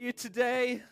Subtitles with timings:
[0.00, 0.82] you today.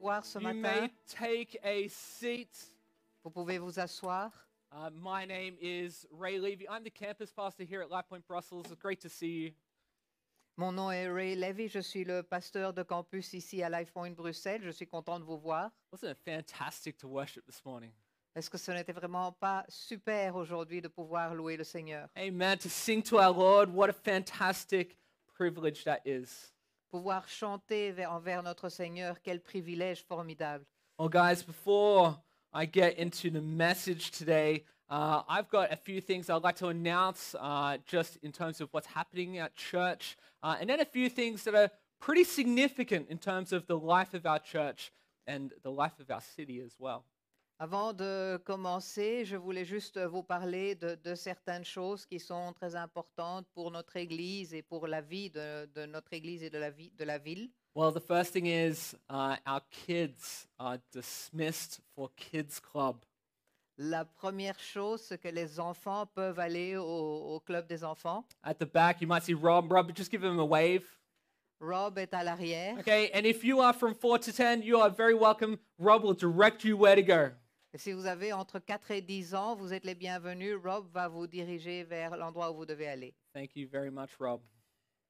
[0.00, 0.62] voir ce You matin.
[0.62, 2.72] may take a seat.
[3.24, 4.30] Vous pouvez vous asseoir.
[4.72, 6.66] Uh, my name is Ray Levy.
[6.68, 8.66] I'm the campus pastor here at Life Point Brussels.
[8.70, 9.52] It's great to see you.
[10.56, 14.10] Mon nom est Ray Levy, je suis le pasteur de campus ici à Life Point
[14.16, 14.60] Bruxelles.
[14.64, 15.70] Je suis content de vous voir.
[15.92, 17.92] Wasn't it fantastic to worship this morning?
[18.34, 22.58] Est-ce que ce n'était vraiment pas super aujourd'hui de pouvoir louer le Seigneur Amen.
[22.58, 24.96] To sing to our Lord, what a fantastic
[25.34, 26.52] privilege that is.
[26.90, 30.64] Pouvoir chanter envers notre Seigneur, quel privilège formidable.
[30.98, 32.16] Well, guys, before
[32.52, 36.68] I get into the message today, uh, I've got a few things I'd like to
[36.68, 41.10] announce uh, just in terms of what's happening at church, uh, and then a few
[41.10, 41.70] things that are
[42.00, 44.90] pretty significant in terms of the life of our church
[45.26, 47.04] and the life of our city as well.
[47.60, 52.76] Avant de commencer, je voulais juste vous parler de, de certaines choses qui sont très
[52.76, 56.70] importantes pour notre Église et pour la vie de, de notre Église et de la,
[56.70, 57.50] vie, de la ville.
[57.74, 63.04] Well, the first thing is uh, our kids are dismissed for Kids Club.
[63.76, 68.24] La première chose, c'est que les enfants peuvent aller au, au club des enfants.
[68.44, 69.70] At the back, you might see Rob.
[69.72, 70.84] Rob, just give him a wave.
[71.60, 72.78] Rob est à l'arrière.
[72.78, 75.58] Okay, and if you are from 4 to 10, you are very welcome.
[75.76, 77.30] Rob will direct you where to go.
[77.74, 80.56] Si vous avez entre 4 et 10 ans, vous êtes les bienvenus.
[80.64, 83.14] Rob va vous diriger vers l'endroit où vous devez aller.
[83.34, 84.40] Thank you very much, Rob.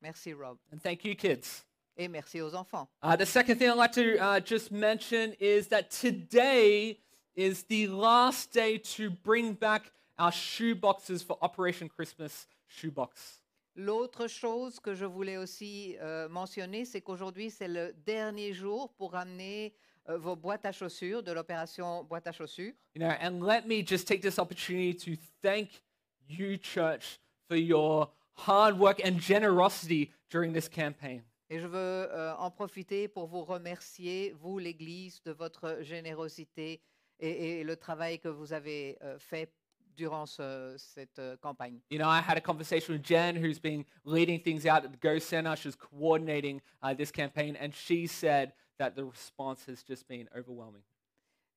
[0.02, 0.58] Merci Rob.
[0.72, 1.64] And thank you, kids.
[1.96, 2.88] Et merci aux enfants.
[3.02, 6.98] Uh, the second thing I'd like to uh, just mention is that today
[7.36, 13.40] is the last day to bring back our shoe boxes for Operation Christmas Shoebox.
[13.76, 19.14] L'autre chose que je voulais aussi euh, mentionner, c'est qu'aujourd'hui, c'est le dernier jour pour
[19.14, 19.72] amener
[20.16, 22.72] vos boîtes à chaussures de l'opération boîte à chaussures.
[22.94, 25.82] You know, and let me just take this opportunity to thank
[26.28, 31.22] you, church, for your hard work and generosity during this campaign.
[31.50, 31.78] Et je veux
[32.12, 36.80] euh, en profiter pour vous remercier, vous l'Église, de votre générosité
[37.20, 39.50] et, et le travail que vous avez euh, fait
[39.96, 41.80] durant ce- cette euh, campagne.
[41.90, 44.98] You know, I had a conversation with Jen, who's been leading things out at the
[45.00, 45.56] Go Center.
[45.56, 50.28] She was coordinating uh, this campaign, and she said that the response has just been
[50.34, 50.82] overwhelming.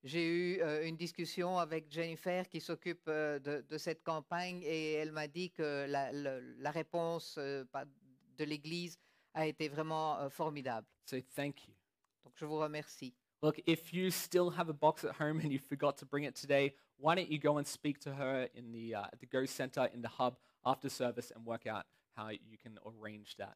[0.04, 4.94] J'ai eu euh, une discussion avec Jennifer qui s'occupe euh, de, de cette campagne et
[4.94, 7.64] elle m'a dit que la, le- la réponse euh,
[8.38, 8.98] de l'Église
[9.36, 10.88] a été vraiment euh, formidable.
[11.06, 11.74] So thank you.
[12.24, 13.14] Donc je vous remercie.
[13.44, 16.36] Look, if you still have a box at home and you forgot to bring it
[16.36, 19.46] today, why don't you go and speak to her in the, uh, at the Go
[19.46, 23.56] Center in the hub after service and work out how you can arrange that.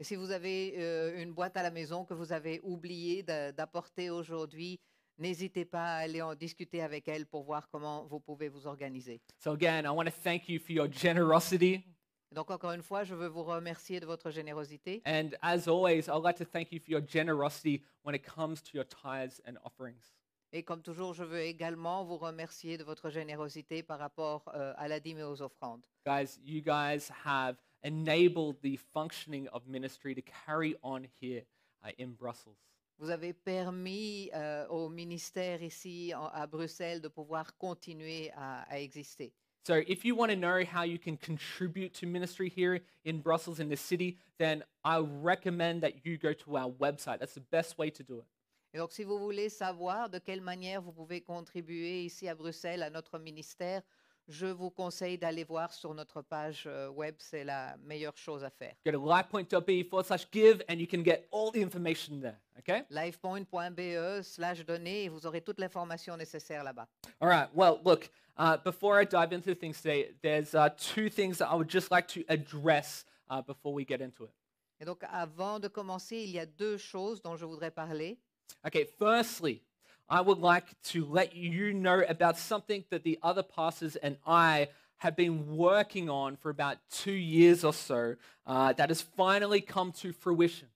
[0.00, 4.08] Et si vous avez euh, une boîte à la maison que vous avez oublié d'apporter
[4.08, 4.80] aujourd'hui,
[5.18, 9.20] n'hésitez pas à aller en discuter avec elle pour voir comment vous pouvez vous organiser.
[9.38, 11.84] So again, I want to thank you for your generosity.
[12.32, 15.02] Donc encore une fois, je veux vous remercier de votre générosité.
[15.04, 18.70] And as always, I'd like to thank you for your generosity when it comes to
[18.72, 20.14] your tithes and offerings.
[20.52, 24.88] Et comme toujours, je veux également vous remercier de votre générosité par rapport euh, à
[24.88, 25.84] la dîme et aux offrandes.
[26.06, 31.42] Guys, you guys have enabled the functioning of ministry to carry on here
[31.84, 32.56] uh, in Brussels.
[32.98, 38.78] Vous avez permis euh, au ministère ici en- à Bruxelles de pouvoir continuer à, à
[38.78, 39.32] exister.
[39.66, 43.60] So, if you want to know how you can contribute to ministry here in Brussels,
[43.60, 47.20] in the city, then I recommend that you go to our website.
[47.20, 48.24] That's the best way to do it.
[48.72, 52.82] Et donc, si vous voulez savoir de quelle manière vous pouvez contribuer ici à Bruxelles
[52.82, 53.82] à notre ministère,
[54.30, 57.14] je vous conseille d'aller voir sur notre page euh, web.
[57.18, 58.74] C'est la meilleure chose à faire.
[58.86, 62.38] Go to lifepoint.be forward slash give, and you can get all the information there.
[62.58, 62.84] Okay?
[62.90, 66.86] livepoint.be slash données et vous aurez toute l'information nécessaire là-bas.
[67.20, 67.48] All right.
[67.54, 71.54] Well, look, uh, before I dive into things today, there's uh, two things that I
[71.54, 74.32] would just like to address uh, before we get into it.
[74.80, 78.18] Et donc, avant de commencer, il y a deux choses dont je voudrais parler.
[78.66, 79.62] Okay, firstly,
[80.10, 84.68] I would like to let you know about something that the other pastors and I
[84.98, 88.16] have been working on for about two years or so
[88.46, 90.68] uh, that has finally come to fruition.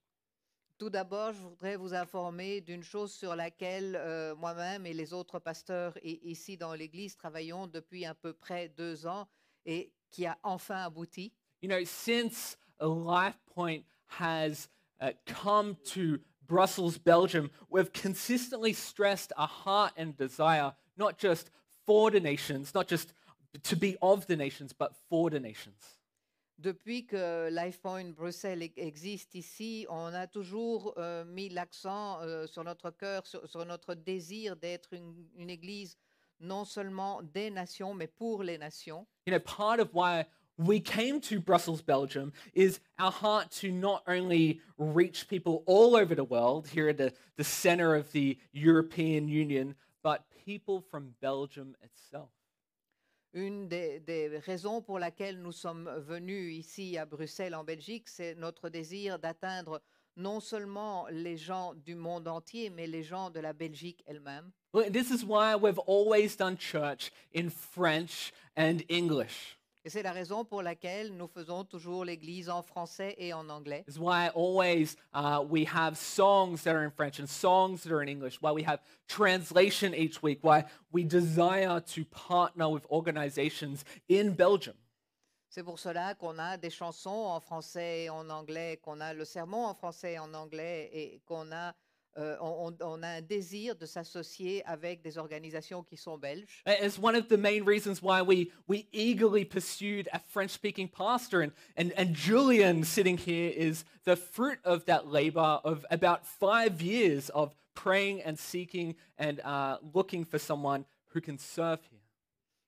[0.79, 5.39] Tout d'abord, je voudrais vous informer d'une chose sur laquelle euh, moi-même et les autres
[5.39, 9.27] pasteurs i- ici dans l'Église travaillons depuis à peu près deux ans
[9.65, 11.31] et qui a enfin abouti.
[11.61, 13.83] You know, since Life Point
[14.19, 14.67] has
[15.01, 21.49] uh, come to Brussels, Belgium, we've consistently stressed a heart and desire not just
[21.85, 23.13] for the nations, not just
[23.63, 25.99] to be of the nations, but for the nations.
[26.57, 32.91] Depuis que LifePoint Bruxelles existe ici, on a toujours euh, mis l'accent euh, sur notre
[32.91, 35.97] cœur, sur, sur notre désir d'être une, une Église
[36.39, 39.05] non seulement des nations, mais pour les nations.
[39.25, 40.25] You know, part of why
[40.57, 46.15] we came to Brussels, Belgium, is our heart to not only reach people all over
[46.15, 51.75] the world, here at the, the center of the European Union, but people from Belgium
[51.83, 52.29] itself.
[53.33, 58.33] Une des, des raisons pour laquelle nous sommes venus ici à Bruxelles, en Belgique, c'est
[58.35, 59.81] notre désir d'atteindre
[60.15, 64.51] non seulement les gens du monde entier, mais les gens de la Belgique elle-même.
[64.73, 69.57] Well, This is why we've always done church in French and English.
[69.85, 73.83] Et c'est la raison pour laquelle nous faisons toujours l'église en français et en anglais.
[73.85, 77.91] This is why always uh, we have songs that are in French and songs that
[77.91, 82.83] are in English, why we have translation each week, why we desire to partner with
[82.89, 84.75] organizations in Belgium.
[85.49, 89.23] C'est pour cela qu'on a des chansons en français et en anglais, qu'on a le
[89.23, 91.73] sermon en français et en anglais et qu'on a,
[92.17, 96.63] euh, on, on- a un désir de s'associer avec des organisations qui sont belges.
[96.65, 101.41] It's one of the main reasons why we, we eagerly pursued a French speaking pastor.
[101.41, 106.81] And, and, and Julian sitting here is the fruit of that labor of about five
[106.81, 111.99] years of praying and seeking and uh, looking for someone who can serve here.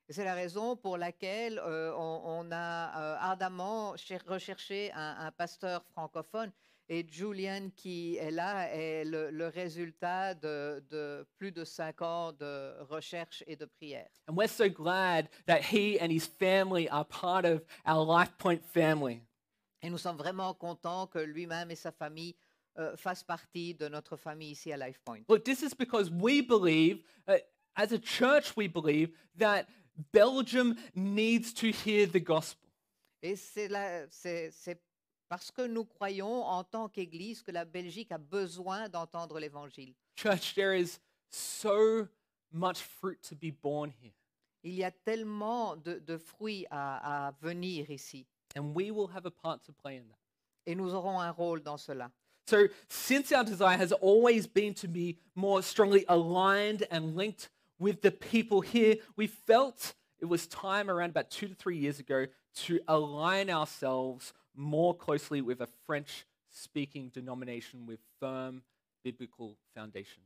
[0.10, 5.32] C'est la raison pour laquelle euh, on, on a euh, ardemment cher- recherché un, un
[5.32, 6.52] pasteur francophone.
[6.90, 12.32] Et Julian, qui est là, est le, le résultat de, de plus de cinq ans
[12.32, 14.08] de recherche et de prière.
[14.30, 19.22] And we're so glad that he and his family are part of our LifePoint family.
[19.82, 22.36] Et nous sommes vraiment contents que lui-même et sa famille
[22.80, 25.24] euh, fassent partie de notre famille ici à LifePoint.
[25.28, 27.38] Look, this is because we believe, uh,
[27.76, 29.68] as a church, we believe that
[30.14, 32.70] Belgium needs to hear the gospel.
[33.22, 33.68] Et c'est
[35.30, 39.94] parce que nous croyons en tant qu'Église que la Belgique a besoin d'entendre l'Évangile.
[40.16, 42.08] Church, there is so
[42.52, 44.14] much fruit to be born here.
[44.64, 48.26] Il y a tellement de, de fruits à, à venir ici.
[48.56, 50.18] And we will have a part to play in that.
[50.66, 52.12] Et nous aurons un rôle dans cela.
[52.48, 58.02] So, since our desire has always been to be more strongly aligned and linked with
[58.02, 62.26] the people here, we felt it was time around about two to three years ago
[62.56, 68.64] to align ourselves more closely with a French speaking denomination with firm
[69.04, 70.26] biblical foundations.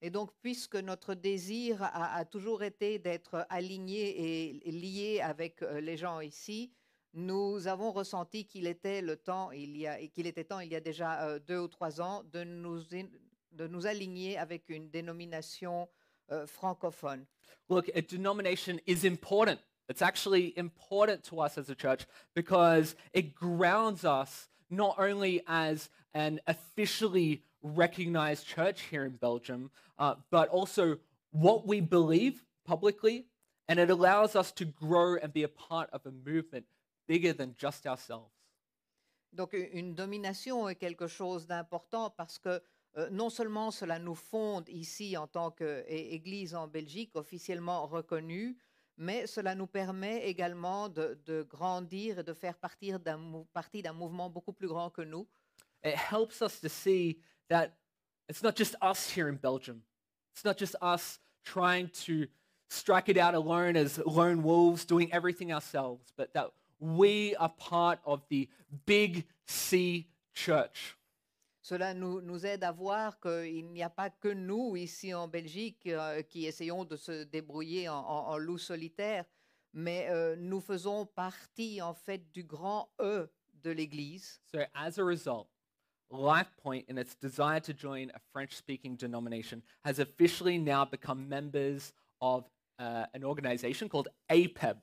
[0.00, 5.80] Et donc, puisque notre désir a, a toujours été d'être aligné et lié avec euh,
[5.80, 6.72] les gens ici,
[7.14, 10.76] nous avons ressenti qu'il était le temps, il y a, qu'il était temps, il y
[10.76, 12.80] a déjà euh, deux ou trois ans, de nous,
[13.52, 15.88] de nous aligner avec une dénomination
[16.30, 17.26] euh, francophone.
[17.68, 19.58] Look, a denomination is important.
[19.88, 25.88] It's actually important to us as a church because it grounds us not only as
[26.12, 30.98] an officially recognized church here in Belgium, uh, but also
[31.30, 33.26] what we believe publicly,
[33.66, 36.66] and it allows us to grow and be a part of a movement
[37.06, 38.32] bigger than just ourselves.
[39.32, 42.60] Donc une domination est quelque chose d'important parce que
[42.96, 48.56] euh, non seulement cela nous fonde ici en tant qu'Église en Belgique officiellement reconnue,
[48.98, 54.52] mais cela nous permet également de, de grandir et de faire partie d'un mouvement beaucoup
[54.52, 55.26] plus grand que nous.
[55.84, 57.18] It helps us to see
[57.48, 57.70] that
[58.28, 59.82] it's not just us here in Belgium.
[60.34, 62.26] It's not just us trying to
[62.68, 66.50] strike it out alone as lone wolves doing everything ourselves, but that
[66.80, 68.48] we are part of the
[68.84, 70.97] big C church.
[71.68, 76.22] Cela nous, aide à voir qu'il n'y a pas que nous ici en Belgique euh,
[76.22, 79.26] qui essayons de se débrouiller en loup solitaire,
[79.74, 83.28] mais euh, nous faisons partie en fait du grand E
[83.62, 84.40] de l'Église.
[84.50, 85.48] So as a result,
[86.10, 92.48] LifePoint, in its desire to join a French-speaking denomination, has officially now become members of
[92.78, 94.78] uh, an organization called APEB,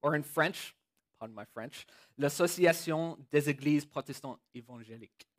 [0.00, 0.76] or in French,
[1.18, 5.29] pardon my French, l'Association des Églises protestantes évangéliques.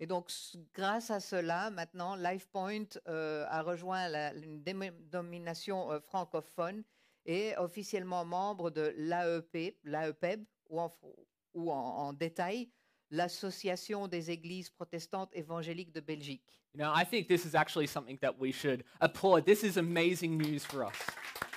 [0.00, 0.30] Et donc,
[0.74, 6.84] grâce à cela, maintenant, LifePoint euh, a rejoint la, une dénomination euh, francophone
[7.26, 11.24] et est officiellement membre de l'AEP, l'AEPEB, ou, en, fr-
[11.54, 12.68] ou en, en détail,
[13.10, 16.60] l'Association des Églises protestantes évangéliques de Belgique.
[16.74, 19.46] You know, I think this is actually something that we should applaud.
[19.46, 20.94] This is amazing news for us.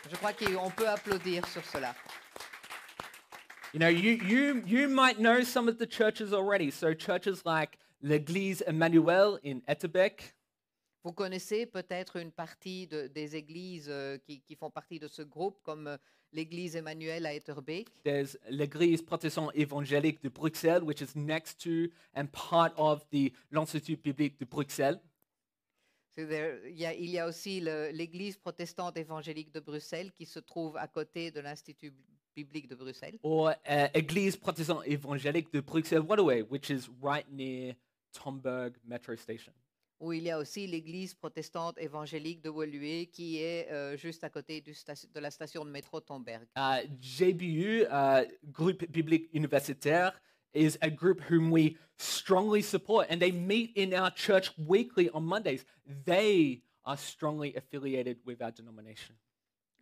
[0.10, 1.93] Je crois qu'on peut applaudir sur cela.
[3.74, 6.71] You know, you, you, you might know some of the churches already.
[6.71, 10.36] So churches like l'Église Emmanuel in Etterbeek,
[11.03, 15.24] Vous connaissez peut-être une partie de- des églises euh, qui, qui font partie de ce
[15.24, 15.98] groupe, comme euh,
[16.31, 17.89] l'église Emmanuel à Etterbeek.
[18.03, 23.98] There's l'Église protestante évangélique de Bruxelles, which is next to and part of the l'Institut
[23.98, 25.01] biblique de Bruxelles.
[26.12, 30.25] C'est there- Il y, a, il y a aussi l'église protestante évangélique de Bruxelles qui
[30.25, 31.93] se trouve à côté de l'Institut
[32.36, 37.74] biblique de Bruxelles, or uh, Église protestante évangélique de Bruxelles Waterway, which is right near
[38.12, 39.53] Tomberg metro station.
[40.01, 44.30] où il y a aussi l'église protestante évangélique de Woluwe qui est euh, juste à
[44.30, 46.48] côté du de la station de métro Tomberg.
[46.58, 50.20] Uh, JBU, uh, Groupe Biblique Universitaire,
[50.53, 55.24] is a group whom we strongly support, and they meet in our church weekly on
[55.24, 55.65] Mondays.
[56.06, 59.15] They are strongly affiliated with our denomination.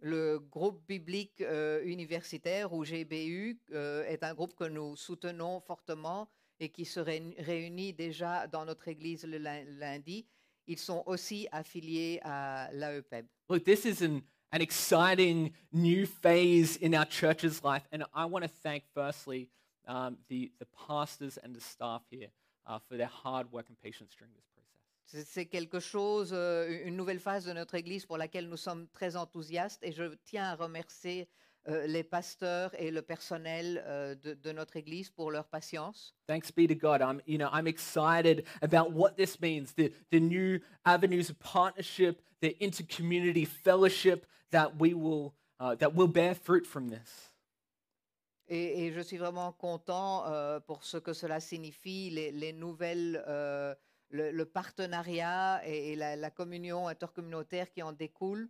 [0.02, 6.30] Le groupe biblique euh, universitaire ou GBU euh, est un groupe que nous soutenons fortement
[6.60, 10.26] et qui se réun- réunit déjà dans notre église le lundi.
[10.68, 13.26] Ils sont aussi affiliés à l'AEPEB.
[13.50, 18.44] Look, this is an, an exciting new phase in our church's life, and I want
[18.44, 19.50] to thank firstly
[19.88, 22.30] um, the, the pastors and the staff here
[22.68, 24.66] uh, for their hard work and patience during this process.
[25.06, 28.88] C'est- C'est quelque chose, euh, une nouvelle phase de notre Église pour laquelle nous sommes
[28.90, 31.28] très enthousiastes et je tiens à remercier
[31.68, 36.16] euh, les pasteurs et le personnel euh, de, de notre Église pour leur patience.
[36.28, 37.02] Thanks be to God.
[37.02, 42.22] I'm, you know, I'm excited about what this means, the, the new avenues of partnership,
[42.42, 47.32] the inter-community fellowship that we will, uh, that will bear fruit from this.
[48.48, 53.24] Et, et je suis vraiment content euh, pour ce que cela signifie, les, les nouvelles,
[53.28, 53.76] euh,
[54.10, 58.50] le, le partenariat et, et la, la communion intercommunautaire qui en découle.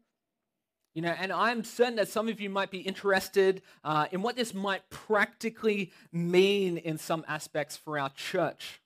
[0.96, 4.36] You know, and I'm certain that some of you might be interested uh, in what
[4.36, 8.82] this might practically mean in some aspects for our church.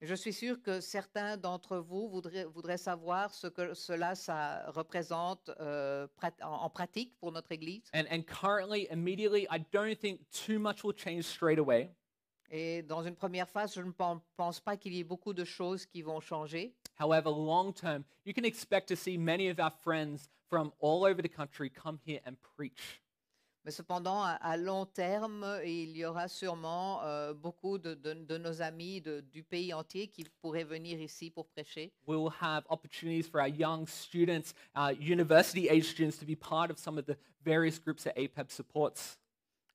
[0.00, 5.50] Je suis sûr que certains d'entre vous voudraient, voudraient savoir ce que cela ça représente
[5.58, 7.82] euh, prat- en, pratique pour notre Église.
[7.92, 11.90] And, and currently, immediately, I don't think too much will change straight away.
[12.50, 15.44] Et dans une première phase, je ne pen- pense pas qu'il y ait beaucoup de
[15.44, 16.76] choses qui vont changer.
[16.98, 21.22] However, long term, you can expect to see many of our friends from all over
[21.22, 23.00] the country come here and preach.
[23.64, 28.38] Mais cependant, à, à long terme, il y aura sûrement euh, beaucoup de, de- de
[28.38, 31.92] nos amis de- du pays entier qui pourraient venir ici pour prêcher.
[32.06, 36.70] We will have opportunities for our young students, our university age students, to be part
[36.70, 39.18] of some of the various groups that APEB supports.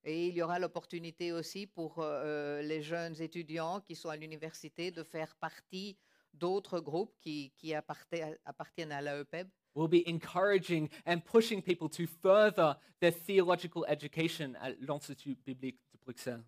[0.05, 4.91] Et il y aura l'opportunité aussi pour euh, les jeunes étudiants qui sont à l'université
[4.91, 5.95] de faire partie
[6.33, 9.47] d'autres groupes qui, qui appartiennent à l'AEPEB.
[9.75, 15.97] We'll be encouraging and pushing people to further their theological education at l'Institut biblique de
[15.99, 16.43] Bruxelles.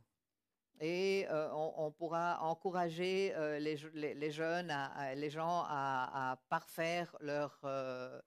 [0.82, 5.64] Et euh, on, on pourra encourager euh, les, les- les jeunes, à- à- les gens
[5.68, 8.20] à, à parfaire leur, euh,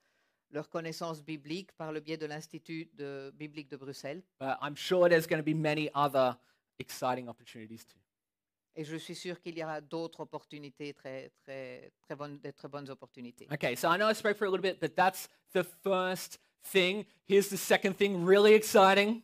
[0.51, 2.91] leur connaissance biblique par le biais de l'Institut
[3.35, 4.23] biblique de Bruxelles.
[4.41, 6.37] But I'm sure there's going to be many other
[6.79, 7.99] exciting opportunities too.
[8.79, 12.69] Et je suis sûr qu'il y aura d'autres opportunités, très, très, très bonnes, de très
[12.69, 13.49] bonnes opportunités.
[13.53, 17.05] Okay, so I know I spoke for a little bit, but that's the first thing.
[17.27, 19.21] Here's the second thing, really exciting.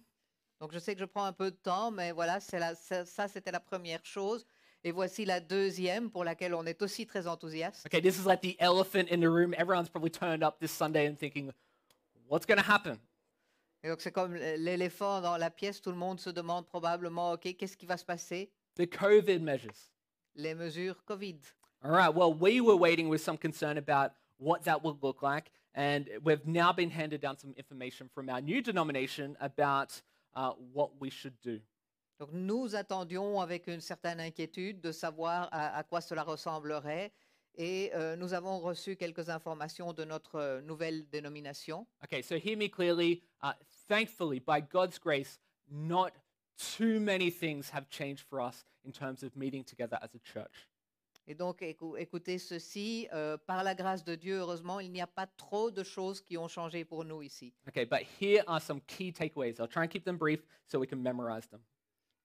[0.61, 3.29] Donc je sais que je prends un peu de temps, mais voilà, la- ça, ça,
[3.29, 4.45] c'était la première chose.
[4.83, 7.87] Et voici la deuxième pour laquelle on est aussi très enthousiaste.
[7.87, 9.55] Okay, this is like the elephant in the room.
[9.55, 11.53] Everyone's probably turned up this Sunday and thinking,
[12.29, 12.99] what's going to happen?
[13.85, 17.55] Et donc c'est comme l'éléphant dans la pièce, tout le monde se demande probablement, OK,
[17.57, 18.51] qu'est-ce qui va se passer?
[18.77, 19.89] The COVID measures.
[20.35, 21.37] Les mesures Covid.
[21.85, 25.51] All right, well, we were waiting with some concern about what that would look like,
[25.75, 30.01] and we've now been handed down some information from our new denomination about
[30.35, 31.61] uh, what we should do.
[32.19, 37.13] Donc nous attendions avec une certaine inquiétude de savoir à, à quoi cela ressemblerait.
[37.57, 41.87] Et euh, nous avons reçu quelques informations de notre euh, nouvelle dénomination.
[42.03, 43.23] Okay, so hear me clearly.
[43.43, 43.53] Uh,
[43.89, 45.39] thankfully, by God's grace,
[45.71, 46.13] not
[46.57, 50.69] too many things have changed for us in terms of meeting together as a church.
[51.27, 55.07] Et donc, écou- écoutez ceci, euh, par la grâce de Dieu, heureusement, il n'y a
[55.07, 57.55] pas trop de choses qui ont changé pour nous ici.
[57.67, 59.59] Okay, but here are some key takeaways.
[59.59, 61.61] I'll try and keep them brief so we can memorize them.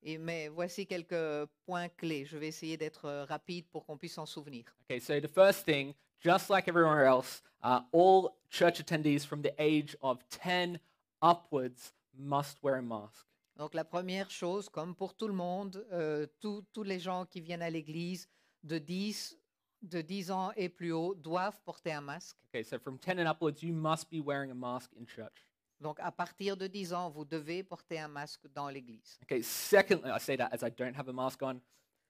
[0.03, 2.25] Et, mais voici quelques points clés.
[2.25, 4.65] Je vais essayer d'être euh, rapide pour qu'on puisse s'en souvenir.
[4.89, 9.53] Okay, so the first thing, just like everywhere else, uh, all church attendees from the
[9.59, 10.77] age of 10
[11.21, 13.25] upwards must wear a mask.
[13.59, 17.61] Donc, la première chose, comme pour tout le monde, euh, tous les gens qui viennent
[17.61, 18.29] à l'église
[18.63, 19.37] de 10,
[19.81, 22.37] de 10 ans et plus haut doivent porter un masque.
[22.47, 25.45] Okay, so from 10 and upwards, you must be wearing a mask in church.
[25.81, 29.19] Donc, à partir de 10 ans, vous devez porter un masque dans l'église.
[29.23, 31.59] Okay, secondly, I say that as I don't have a mask on.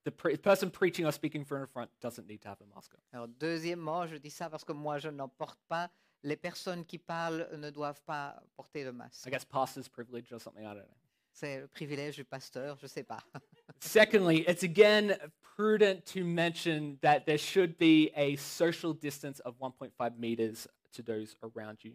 [0.06, 2.94] The pre- person preaching or speaking from the front doesn't need to have a mask
[2.94, 3.02] on.
[3.12, 5.90] Alors, deuxièmement, je dis ça parce que moi, je n'en porte pas.
[6.22, 9.26] Les personnes qui parlent ne doivent pas porter le masque.
[9.26, 11.09] I guess pastor's privilege or something, I don't know.
[11.40, 13.20] C'est le privilège du pasteur, je ne sais pas.
[13.80, 15.16] Secondly, it's again
[15.56, 21.38] prudent to mention that there should be a social distance of 1.5 meters to those
[21.42, 21.94] around you.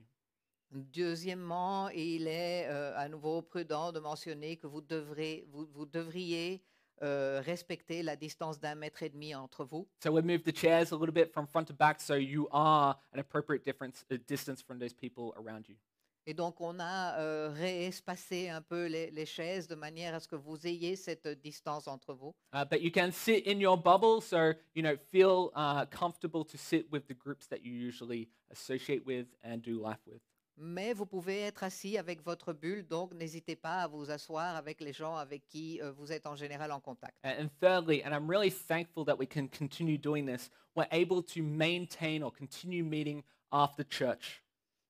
[0.71, 6.63] Deuxièmement, il est euh, à nouveau prudent de mentionner que vous, devrez, vous, vous devriez
[7.03, 9.87] euh, respecter la distance d'un mètre et demi entre vous.
[10.03, 12.97] So we moved the chairs a little bit from front to back so you are
[13.13, 15.77] an appropriate difference, uh, distance from those people around you.
[16.27, 20.29] Et donc, on a euh, réespacé un peu les, les chaises de manière à ce
[20.29, 22.35] que vous ayez cette distance entre vous.
[22.55, 26.57] Uh, but you can sit in your bubble, so you know feel uh, comfortable to
[26.57, 30.23] sit with the groups that you usually associate with and do life with.
[30.57, 34.81] Mais vous pouvez être assis avec votre bulle, donc n'hésitez pas à vous asseoir avec
[34.81, 37.19] les gens avec qui euh, vous êtes en général en contact.
[37.25, 41.23] And, and thirdly, and I'm really thankful that we can continue doing this, we're able
[41.23, 44.44] to maintain or continue meeting after church.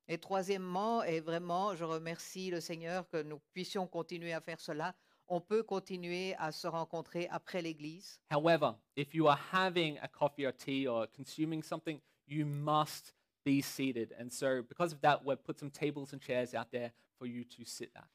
[0.06, 4.94] Et troisièmement, et vraiment, je remercie le Seigneur que nous puissions continuer à faire cela.
[5.28, 8.20] On peut continuer à se rencontrer après l'église.
[8.30, 13.62] However, if you are having a coffee or tea or consuming something, you must be
[13.62, 14.14] seated.
[14.18, 17.44] And so, because of that, we've put some tables and chairs out there for you
[17.44, 18.08] to sit at.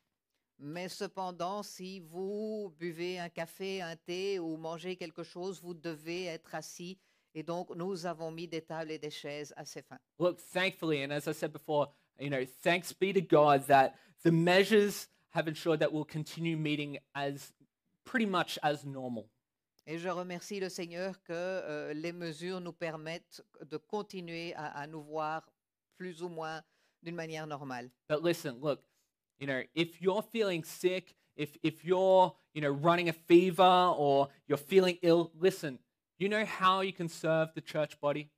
[0.62, 6.26] Mais cependant, si vous buvez un café, un thé ou mangez quelque chose, vous devez
[6.26, 7.00] être assis.
[7.40, 9.98] Et donc, nous avons mis des tables et des chaises à ces fins.
[10.20, 11.88] Look, thankfully, and as I said before,
[12.20, 13.94] you know, thanks be to God that
[14.26, 17.54] the measures have ensured that we'll continue meeting as
[18.04, 19.30] pretty much as normal.
[19.88, 24.86] Et je remercie le Seigneur que euh, les mesures nous permettent de continuer à, à
[24.86, 25.50] nous voir
[25.98, 26.62] plus ou moins
[27.02, 27.90] d'une manière normale.
[28.10, 28.82] But listen, look,
[29.40, 34.28] you know, if you're feeling sick, if if you're, you know, running a fever or
[34.50, 35.80] you're feeling ill, listen,
[36.20, 38.30] you know how you can serve the church body?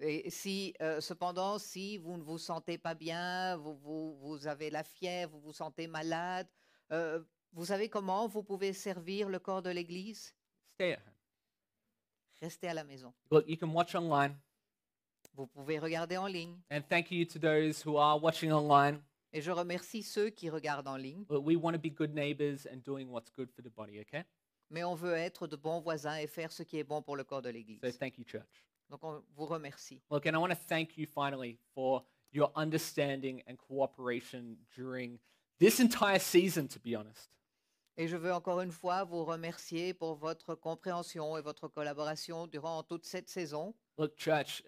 [0.00, 4.70] Et si, euh, cependant, si vous ne vous sentez pas bien, vous, vous, vous avez
[4.70, 6.48] la fièvre, vous vous sentez malade,
[6.90, 10.34] euh, vous savez comment vous pouvez servir le corps de l'Église?
[10.74, 11.14] Stay at home.
[12.40, 13.14] Restez à la maison.
[13.30, 14.36] Look, you can watch online.
[15.34, 16.58] Vous pouvez regarder en ligne.
[16.70, 19.00] And thank you to those who are watching online.
[19.32, 21.24] Et je remercie ceux qui regardent en ligne.
[21.28, 24.24] Look, we want to be good neighbors and doing what's good for the body, okay?
[24.74, 27.22] Mais on veut être de bons voisins et faire ce qui est bon pour le
[27.22, 27.78] corps de l'Église.
[27.80, 28.66] So thank you, church.
[28.90, 30.02] Donc on vous remercie.
[30.10, 35.20] Look, and I want to thank you finally for your understanding and cooperation during
[35.60, 37.30] this entire season, to be honest.
[37.96, 42.82] Et je veux encore une fois vous remercier pour votre compréhension et votre collaboration durant
[42.82, 43.74] toute cette saison.
[43.96, 44.64] Look, church,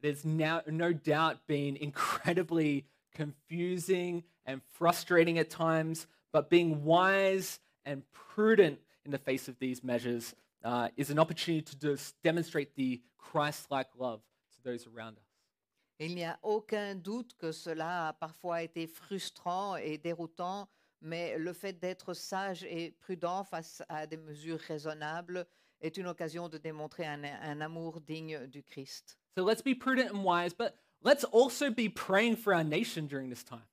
[0.00, 8.02] there's now no doubt been incredibly confusing and frustrating at times, but being wise and
[8.12, 8.78] prudent
[9.10, 13.70] in the face of these measures uh, is an opportunity to just demonstrate the Christ
[13.70, 14.20] like love
[14.52, 15.24] to those around us.
[15.98, 20.66] Il n'y a aucun doute que cela a parfois été frustrant et déroutant,
[21.02, 25.46] mais le fait d'être sage et prudent face à des mesures raisonnables
[25.82, 29.18] est une occasion de démontrer un, un amour digne du Christ.
[29.36, 33.28] So let's be prudent and wise, but let's also be praying for our nation during
[33.28, 33.66] this time.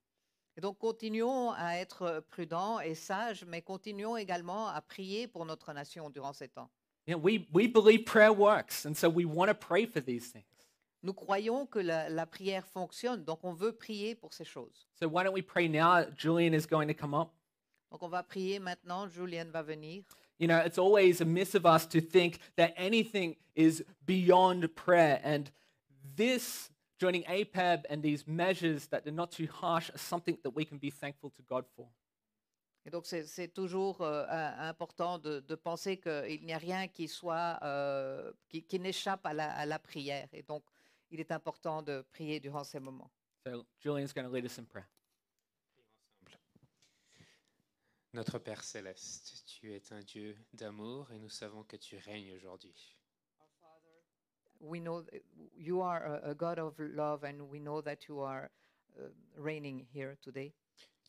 [0.58, 5.72] Et donc continuons à être prudents et sages, mais continuons également à prier pour notre
[5.72, 6.70] nation durant ces temps.
[7.06, 10.32] You know, we, we believe prayer works, and so we want to pray for these
[10.32, 10.46] things.
[11.04, 14.88] Nous croyons que la, la prière fonctionne, donc on veut prier pour ces choses.
[15.00, 16.04] So why don't we pray now?
[16.18, 17.30] Julian is going to come up.
[17.92, 20.04] Donc on va prier maintenant, Julienne va venir.
[20.40, 25.22] You know, it's always amiss of us to think that anything is beyond prayer.
[25.24, 25.52] And
[26.16, 30.66] this, joining APAB and these measures that are not too harsh, are something that we
[30.66, 31.88] can be thankful to God for.
[32.86, 34.26] Et donc c'est toujours euh,
[34.60, 39.34] important de, de penser qu'il n'y a rien qui soit euh, qui, qui n'échappe à
[39.34, 40.30] la, à la prière.
[40.32, 40.64] Et donc
[41.12, 43.12] il est important de prier durant ces moments.
[43.46, 44.88] So Julian's going to lead us in prayer.
[48.14, 52.97] Notre Père céleste, tu es un Dieu d'amour et nous savons que tu règnes aujourd'hui.
[54.60, 55.04] We know
[55.56, 58.50] you are a, a God of love, and we know that you are
[58.98, 60.54] uh, reigning here today.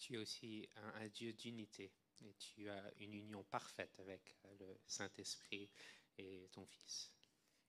[0.00, 4.48] Tu es aussi un, un Dieu d'unité et tu as une union parfaite avec euh,
[4.60, 5.68] le Saint-Esprit
[6.18, 7.12] et ton Fils.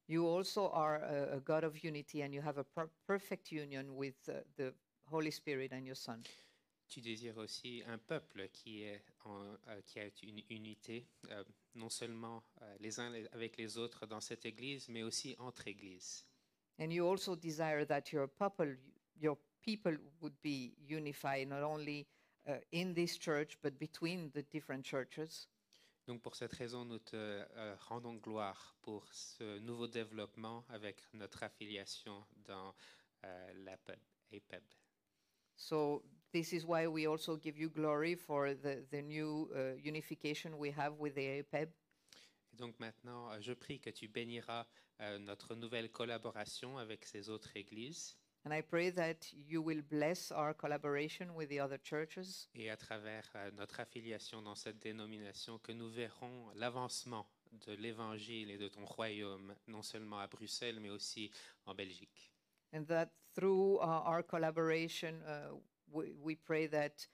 [0.08, 3.96] You also are a, a God of unity, and you have a per- perfect union
[3.96, 4.74] with uh, the
[5.06, 6.22] Holy Spirit and your Son.
[6.88, 11.44] Tu désires aussi un peuple qui, est en- euh, qui a une unité, euh,
[11.76, 16.26] non seulement euh, les uns avec les autres dans cette Église, mais aussi entre Églises.
[16.80, 18.78] And you also desire that your people,
[19.20, 22.08] your people would be unified, not only
[22.48, 25.48] uh, in this church, but between the different churches.
[26.08, 31.44] Donc pour cette raison, nous te euh, rendons gloire pour ce nouveau développement avec notre
[31.44, 32.74] affiliation dans
[33.26, 34.00] euh, l'APEB.
[34.34, 34.64] APEB.
[35.56, 40.58] So this is why we also give you glory for the, the new uh, unification
[40.58, 41.70] we have with the APEB.
[42.54, 44.66] Et donc maintenant, euh, je prie que tu béniras
[45.02, 48.16] euh, notre nouvelle collaboration avec ces autres églises.
[48.46, 52.78] And I pray that you will bless our collaboration with the other churches et à
[52.78, 57.28] travers euh, notre affiliation dans cette dénomination que nous verrons l'avancement
[57.68, 61.30] de l'évangile et de ton royaume, non seulement à Bruxelles, mais aussi
[61.66, 62.32] en Belgique.
[62.74, 65.56] and that through uh, our collaboration, uh,
[65.92, 67.06] we, we pray that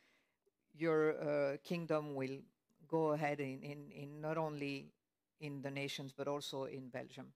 [0.73, 2.39] your uh, kingdom will
[2.87, 4.91] go ahead in, in, in not only
[5.39, 7.33] in the nations but also in Belgium.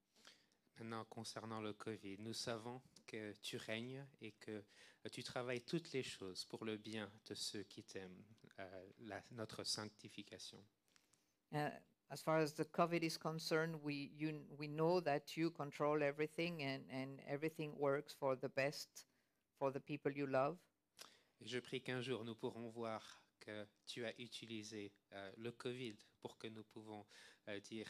[0.80, 4.64] Maintenant, concernant le Covid, nous savons que tu règnes et que
[5.12, 8.24] tu travailles toutes les choses pour le bien de ceux qui t'aiment,
[8.60, 10.58] euh, la- notre sanctification.
[11.52, 11.70] Uh,
[12.12, 16.64] as far as the COVID is concerned, we, you, we know that you control everything
[16.64, 19.06] and, and everything works for the best
[19.58, 20.58] for the people you love.
[21.42, 25.96] Et je prie qu'un jour nous pourrons voir que tu as utilisé euh, le Covid
[26.22, 27.06] pour que nous pouvons
[27.48, 27.88] euh, dire,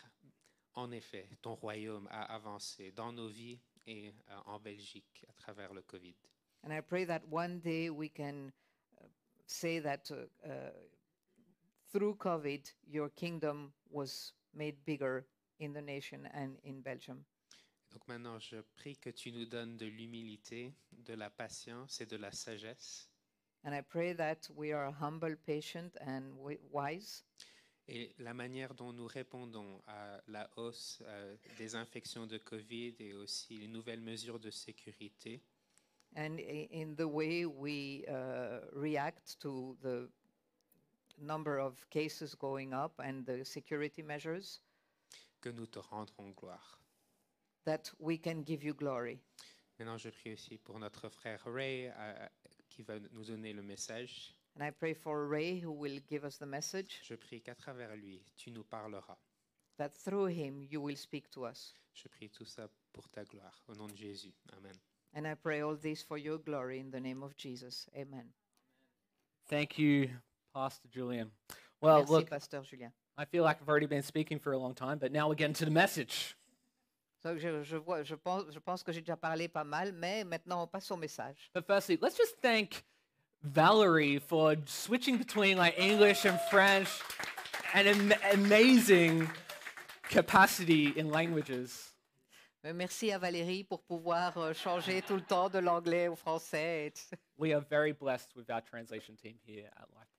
[0.73, 5.73] en effet, ton royaume a avancé dans nos vies et euh, en Belgique à travers
[5.73, 6.15] le Covid.
[6.63, 8.51] And I pray that one day we can
[8.97, 9.05] uh,
[9.47, 10.71] say that uh, uh,
[11.91, 15.25] through COVID, your kingdom was made bigger
[15.59, 17.25] in the nation and in Belgium.
[17.91, 22.17] Donc maintenant, je prie que tu nous donnes de l'humilité, de la patience et de
[22.17, 23.08] la sagesse.
[23.63, 26.33] And I pray that we are humble, patient, and
[26.71, 27.23] wise.
[27.87, 33.13] Et la manière dont nous répondons à la hausse euh, des infections de Covid et
[33.15, 35.41] aussi les nouvelles mesures de sécurité,
[36.15, 40.09] And in the way we uh, react to the
[41.19, 44.61] number of cases going up and the security measures,
[45.41, 46.79] que nous te rendrons gloire.
[47.65, 49.19] that we can give you glory.
[49.77, 52.27] Maintenant, je prie aussi pour notre frère Ray euh,
[52.79, 54.33] qui va nous donner le message.
[54.55, 57.93] And I pray for Ray, who will give us the message, Je prie qu'à travers
[57.95, 59.17] lui, tu nous parleras.
[59.77, 61.73] that through him you will speak to us.
[61.93, 63.61] Je prie tout ça pour ta gloire.
[63.67, 64.33] Au nom de Jésus.
[64.57, 64.73] Amen.
[65.13, 67.87] And I pray all this for your glory in the name of Jesus.
[67.95, 68.31] Amen.
[69.47, 70.09] Thank you,
[70.53, 71.31] Pastor Julian.
[71.81, 72.91] Well, Merci, look, Pasteur Julien.
[73.17, 75.55] I feel like I've already been speaking for a long time, but now we're getting
[75.55, 76.35] to the message.
[77.23, 80.63] Je, je vois, je, pense, je pense que j'ai déjà parlé pas mal, mais maintenant
[80.63, 81.49] on passe au message.
[81.53, 82.83] But firstly, let's just thank
[83.43, 86.87] Valerie for switching between like English and French
[87.73, 89.27] and am- amazing
[90.09, 91.93] capacity in languages.
[92.63, 96.91] Merci à Valérie pour pouvoir euh, changer tout le temps de l'anglais au français.
[97.37, 100.18] We are very blessed with our translation team here at LifePoint.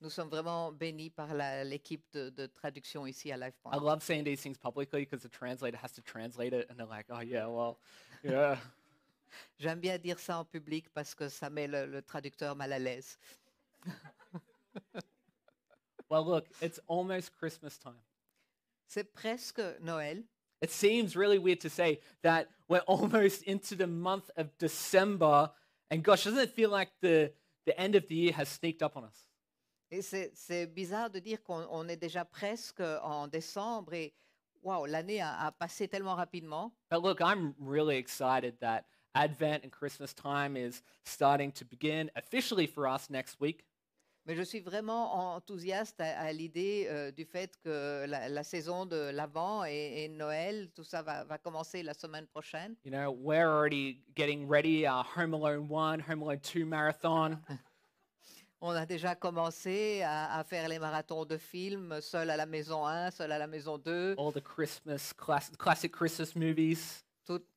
[0.00, 1.34] Nous sommes vraiment bénis par
[1.64, 3.80] l'équipe de, de traduction ici à I LifePoint.
[3.82, 7.06] love saying these things publicly because the translator has to translate it, and they're like,
[7.10, 7.76] "Oh yeah, well,
[8.24, 8.56] yeah."
[9.58, 12.78] J'aime bien dire ça en public parce que ça met le, le traducteur mal à
[12.78, 13.18] l'aise.
[16.08, 18.00] well, look, it's almost Christmas time.
[18.86, 20.24] C'est presque Noël.
[20.62, 25.50] It seems really weird to say that we're almost into the month of December,
[25.90, 27.32] and gosh, doesn't it feel like the
[27.66, 29.26] the end of the year has sneaked up on us?
[29.90, 34.14] Et c'est bizarre de dire qu'on on est déjà presque en décembre et
[34.62, 36.72] waouh, l'année a, a passé tellement rapidement.
[36.90, 42.66] But look, I'm really excited that Advent and Christmas time is starting to begin officially
[42.66, 43.64] for us next week.
[44.26, 48.84] Mais je suis vraiment enthousiaste à, à l'idée euh, du fait que la, la saison
[48.84, 52.76] de l'Avent et, et Noël, tout ça va, va commencer la semaine prochaine.
[52.84, 57.38] You know, we're already getting ready our Home Alone 1, Home Alone 2 marathon.
[58.62, 62.86] On a déjà commencé à, à faire les marathons de films, seul à la maison
[62.86, 67.02] 1, seul à la maison 2, all the Christmas class, classic Christmas movies.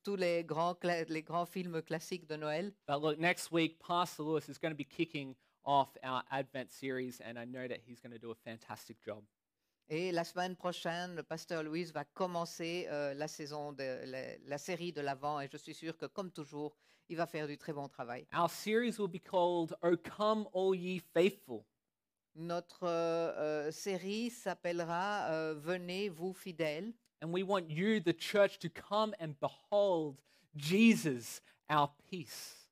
[0.02, 0.76] tous les grands,
[1.08, 2.72] les grands films classiques de Noël.
[2.86, 7.20] But look, next week, Pastor Lewis is going to be kicking off our Advent series,
[7.20, 9.24] and I know that he's going to do a fantastic job.
[9.88, 14.58] Et la semaine prochaine, le pasteur Louise va commencer euh, la saison de la, la
[14.58, 16.74] série de l'Avent et je suis sûre que comme toujours,
[17.08, 18.26] il va faire du très bon travail.
[18.34, 21.64] Our series will be called "O Come All Ye Faithful."
[22.36, 23.32] Notre euh,
[23.68, 26.92] euh, série s'appellera euh, Venez vous fidèles
[27.22, 30.16] And we want you, the church, to come and behold
[30.56, 32.63] Jesus, our peace.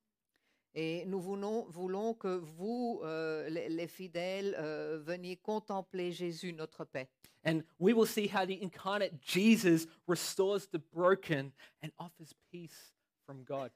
[0.74, 6.84] Et nous voulons, voulons que vous, euh, les, les fidèles, euh, veniez contempler Jésus, notre
[6.84, 7.08] paix.
[7.44, 12.94] And we will see how the incarnate Jesus restores the broken and offers peace
[13.26, 13.70] from God.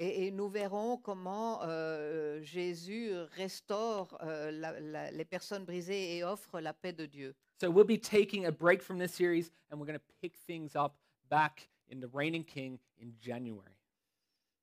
[0.00, 6.24] Et, et nous verrons comment euh, Jésus restaure euh, la- la- les personnes brisées et
[6.24, 7.34] offre la paix de Dieu.
[7.60, 10.76] So we'll be taking a break from this series and we're going to pick things
[10.76, 10.96] up
[11.28, 13.77] back in the Reigning King in January.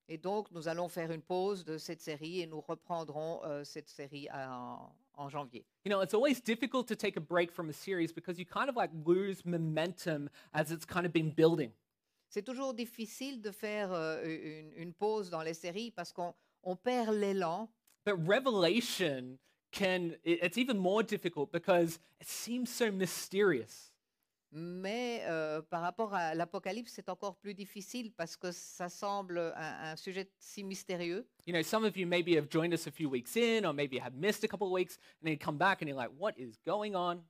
[0.08, 3.90] Et donc, nous allons faire une pause de cette série et nous reprendrons euh, cette
[3.90, 5.66] série en, en janvier.
[5.84, 8.70] You know, it's always difficult to take a break from a series because you kind
[8.70, 11.72] of like lose momentum as it's kind of been building.
[12.30, 16.76] C'est toujours difficile de faire euh, une, une pause dans les séries parce qu'on on
[16.76, 17.68] perd l'élan.
[18.06, 19.40] But Revelation
[19.72, 23.92] can, it- it's even more difficult because it seems so mysterious.
[24.58, 29.92] Mais euh, par rapport à l'Apocalypse, c'est encore plus difficile parce que ça semble un,
[29.92, 31.28] un sujet si mystérieux.
[31.46, 34.00] You know, some of you maybe have joined us a few weeks in, or maybe
[34.00, 36.36] have missed a couple of weeks, and then you come back and you're like, what
[36.38, 37.22] is going on?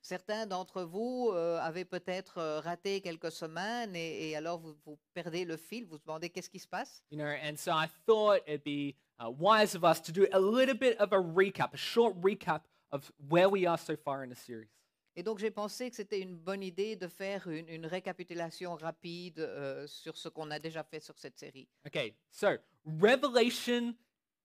[0.00, 4.98] Certains d'entre vous euh, avaient peut-être euh, raté quelques semaines et, et alors vous, vous
[5.12, 7.02] perdez le fil, vous vous demandez qu'est-ce qui se passe.
[7.10, 10.40] You know, and so I thought it'd be uh, wise of us to do a
[10.40, 14.30] little bit of a recap, a short recap of where we are so far in
[14.30, 14.70] the series.
[15.18, 19.40] Et donc j'ai pensé que c'était une bonne idée de faire une, une récapitulation rapide
[19.40, 21.66] euh, sur ce qu'on a déjà fait sur cette série.
[21.84, 22.50] Okay, so
[22.86, 23.96] Revelation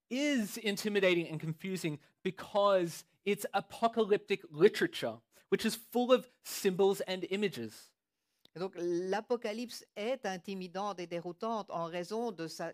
[0.09, 5.19] is intimidating and confusing because it's apocalyptic literature,
[5.51, 7.91] which is full of symbols and images.
[8.55, 12.71] Et donc l'Apocalypse est intimidante et déroutante en raison de sa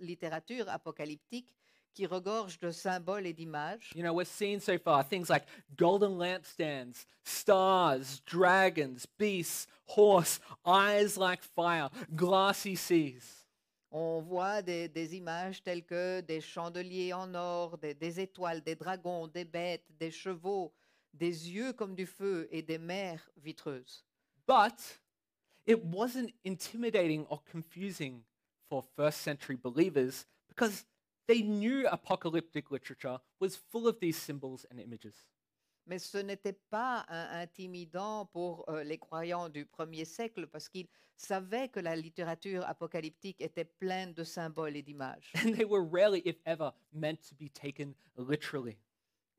[0.00, 1.54] littérature apocalyptique
[1.98, 3.90] qui regorge de symboles et d'images.
[3.92, 11.16] You know, we've seen so far things like golden lampstands, stars, dragons, beasts, horse, eyes
[11.16, 13.44] like fire, glassy seas.
[13.90, 18.76] On voit des, des images telles que des chandeliers en or, des, des étoiles, des
[18.76, 20.72] dragons, des bêtes, des chevaux,
[21.12, 24.04] des yeux comme du feu et des mers vitreuses.
[24.46, 25.00] But
[25.66, 28.22] it wasn't intimidating or confusing
[28.68, 30.84] for first century believers because
[31.28, 35.14] they knew apocalyptic literature was full of these symbols and images.
[35.86, 40.88] Mais ce n'était pas un- intimidant pour euh, les croyants du premier siècle parce qu'ils
[41.16, 45.32] savaient que la littérature apocalyptique était pleine de symboles et d'images.
[45.46, 48.76] And they were rarely, if ever, meant to be taken literally.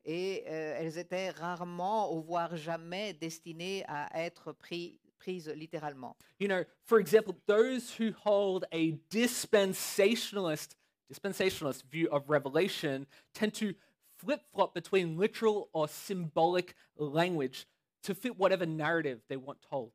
[0.04, 6.16] Et euh, elles étaient rarement ou voire jamais destinées à être pris- prises littéralement.
[6.40, 10.74] You know, for example, those who hold a dispensationalist
[11.10, 13.74] dispensationalist view of Revelation tend to
[14.18, 17.66] flip-flop between literal or symbolic language
[18.02, 19.92] to fit whatever narrative they want told.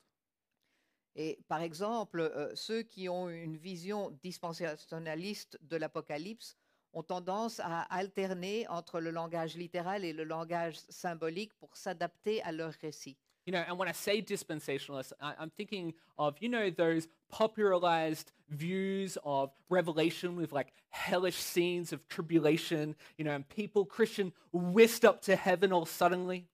[1.15, 6.57] Et par exemple, euh, ceux qui ont une vision dispensationaliste de l'Apocalypse
[6.91, 12.51] ont tendance à alterner entre le langage littéral et le langage symbolique pour s'adapter à
[12.51, 13.17] leur récit.
[13.45, 18.31] You know, and when I say dispensationalist, I, I'm thinking of, you know, those popularized
[18.49, 25.05] views of Revelation with like hellish scenes of tribulation, you know, and people, Christian, whisked
[25.05, 26.47] up to heaven all suddenly.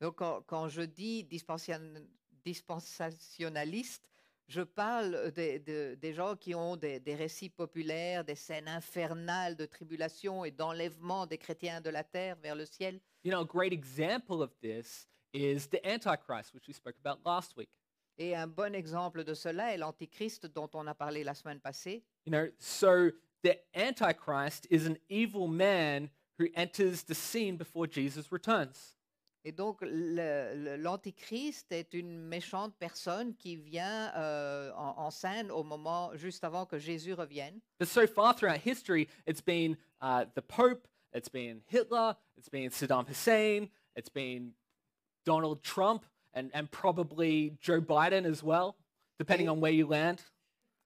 [0.00, 1.24] Donc quand, quand je dis
[2.44, 4.08] dispensationaliste,
[4.48, 9.56] je parle des, de- des gens qui ont des, des récits populaires, des scènes infernales
[9.56, 13.00] de tribulation et d'enlèvement des chrétiens de la terre vers le ciel.
[13.22, 17.56] You know, a great example of this is the Antichrist, which we spoke about last
[17.56, 17.68] week.
[18.18, 22.02] Et un bon exemple de cela est l'Antichrist dont on a parlé la semaine passée.
[22.26, 23.10] You know, so
[23.42, 28.96] the Antichrist is an evil man who enters the scene before Jesus returns.
[29.42, 36.14] Et donc l'Antichrist est une méchante personne qui vient euh, en, en scène au moment
[36.14, 37.58] juste avant que Jésus revienne.
[37.78, 42.68] But so far throughout history, it's been uh, the Pope, it's been Hitler, it's been
[42.68, 44.52] Saddam Hussein, it's been
[45.24, 46.04] Donald Trump,
[46.34, 48.76] and, and probably Joe Biden as well,
[49.18, 50.22] depending on where you land.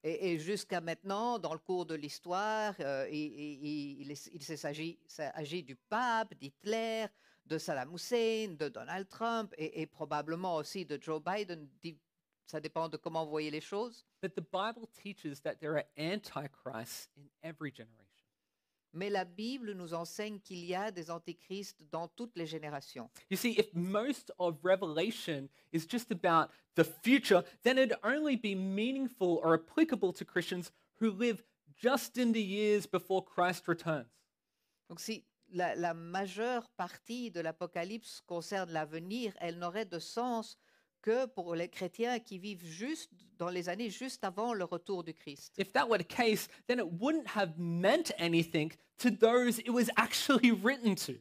[0.03, 4.43] Et, et jusqu'à maintenant, dans le cours de l'histoire, euh, il, il- il est- il
[4.43, 7.07] s'est agi, ça agit du pape, d'Hitler,
[7.47, 11.69] de Saddam Hussein, de Donald Trump et, et probablement aussi de Joe Biden.
[12.47, 14.05] Ça dépend de comment vous voyez les choses.
[14.23, 18.04] But the Bible teaches that there are antichrists in every generation.
[18.95, 23.11] Mais la Bible nous enseigne qu'il y a des antichrists dans toutes les générations.
[23.29, 28.55] You see, if most of Revelation is just about the future, then it'd only be
[28.55, 31.43] meaningful or applicable to Christians who live
[31.77, 34.07] just in the years before Christ returns.
[34.89, 40.57] Donc si la, la majeure partie de l'Apocalypse concerne l'avenir, elle n'aurait de sens
[41.05, 45.13] que pour les chrétiens qui vivent juste dans les années juste avant le retour du
[45.13, 45.53] Christ.
[45.59, 49.91] If that were the case, then it wouldn't have meant anything to those it was
[49.97, 51.13] actually written to.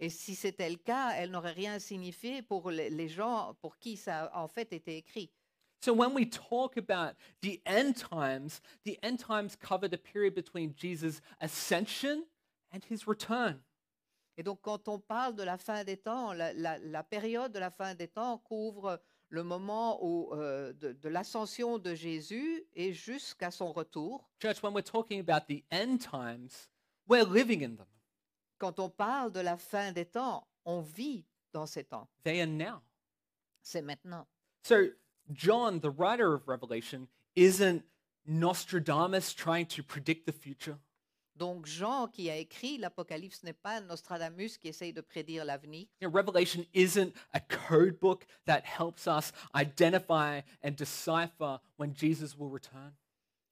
[0.00, 4.24] Et si c'était le cas, elle n'aurait rien signifié pour les, gens pour qui ça
[4.24, 5.30] a en fait été écrit.
[5.80, 10.74] So when we talk about the end times, the end times cover the period between
[10.74, 12.24] Jesus' ascension
[12.72, 13.60] and his return.
[14.36, 17.58] Et donc quand on parle de la fin des temps, la, la- la période de
[17.58, 22.92] la fin des temps couvre le moment où, euh, de, de l'ascension de Jésus et
[22.92, 24.28] jusqu'à son retour.
[24.40, 26.68] Church, when we're talking about the end times,
[27.08, 27.86] we're living in them.
[28.58, 32.08] Quand on parle de la fin des temps, on vit dans ces temps.
[32.22, 32.80] They are now.
[33.62, 34.26] C'est maintenant.
[34.62, 34.90] So
[35.32, 37.82] John, the writer of Revelation, isn't
[38.26, 40.78] Nostradamus trying to predict the future?
[41.36, 45.86] Donc Jean, qui a écrit l'Apocalypse, n'est pas Nostradamus qui essaye de prédire l'avenir.
[46.00, 52.34] You know, Revelation isn't a code book that helps us identify and decipher when Jesus
[52.38, 52.94] will return.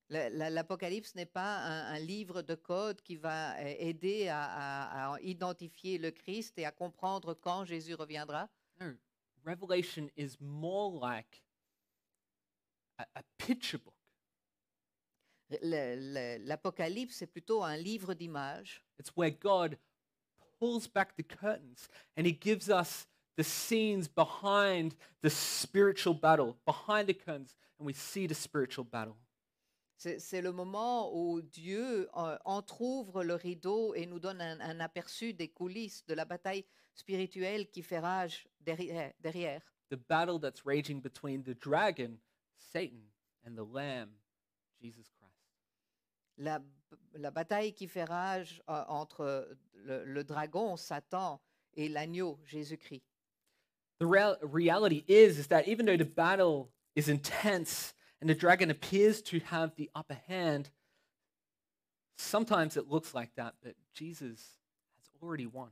[0.09, 4.45] La- la- L'Apocalypse n'est pas un, un livre de code qui va euh, aider à,
[4.45, 8.49] à- à identifier le Christ et à comprendre quand Jésus reviendra.
[8.81, 8.95] No,
[9.45, 11.43] Revelation is more like
[12.99, 13.94] a, a picture book.
[15.51, 18.85] L'Apocalypse, c'est plutôt un livre d'images.
[18.99, 19.79] It's where God
[20.59, 27.09] pulls back the curtains and he gives us the scenes behind the spiritual battle, behind
[27.09, 29.17] the curtains, and we see the spiritual battle.
[29.97, 35.33] C'est le moment où Dieu euh, entr'ouvre le rideau et nous donne un, un aperçu
[35.33, 39.13] des coulisses de la bataille spirituelle qui fait rage derrière.
[39.21, 39.63] derrière.
[39.91, 42.19] The battle that's raging between the dragon,
[42.59, 43.09] Satan,
[43.47, 44.11] and the lamb,
[44.81, 45.14] Jesus Christ.
[46.37, 46.61] La,
[47.15, 51.41] la bataille qui fait rage euh, entre le, le dragon, Satan,
[51.77, 53.03] et l'agneau, Jésus-Christ.
[54.01, 58.71] The real, reality is, is that even though the battle is intense and the dragon
[58.71, 60.71] appears to have the upper hand,
[62.17, 64.59] sometimes it looks like that, but Jesus
[64.97, 65.71] has already won.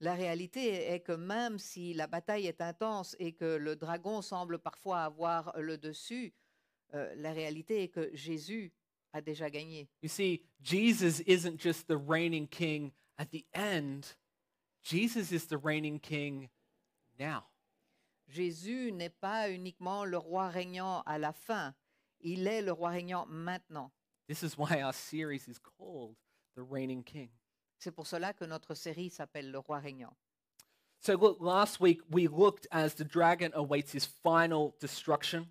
[0.00, 4.58] La réalité est que même si la bataille est intense et que le dragon semble
[4.58, 6.34] parfois avoir le dessus,
[6.94, 8.72] euh, la réalité est que Jésus
[9.14, 9.88] a déjà gagné.
[10.02, 14.14] You see, Jesus isn't just the reigning king at the end,
[14.82, 16.50] Jesus is the reigning king
[17.18, 17.44] now.
[18.28, 21.74] Jésus n'est pas uniquement le roi régnant à la fin,
[22.20, 23.90] il est le roi régnant maintenant.
[24.26, 26.16] This is why our series is called
[26.56, 27.28] The Reigning King.
[27.78, 30.14] C'est pour cela que notre série s'appelle Le roi régnant.
[31.00, 35.46] So, look, last week we looked as the dragon awaits his final destruction.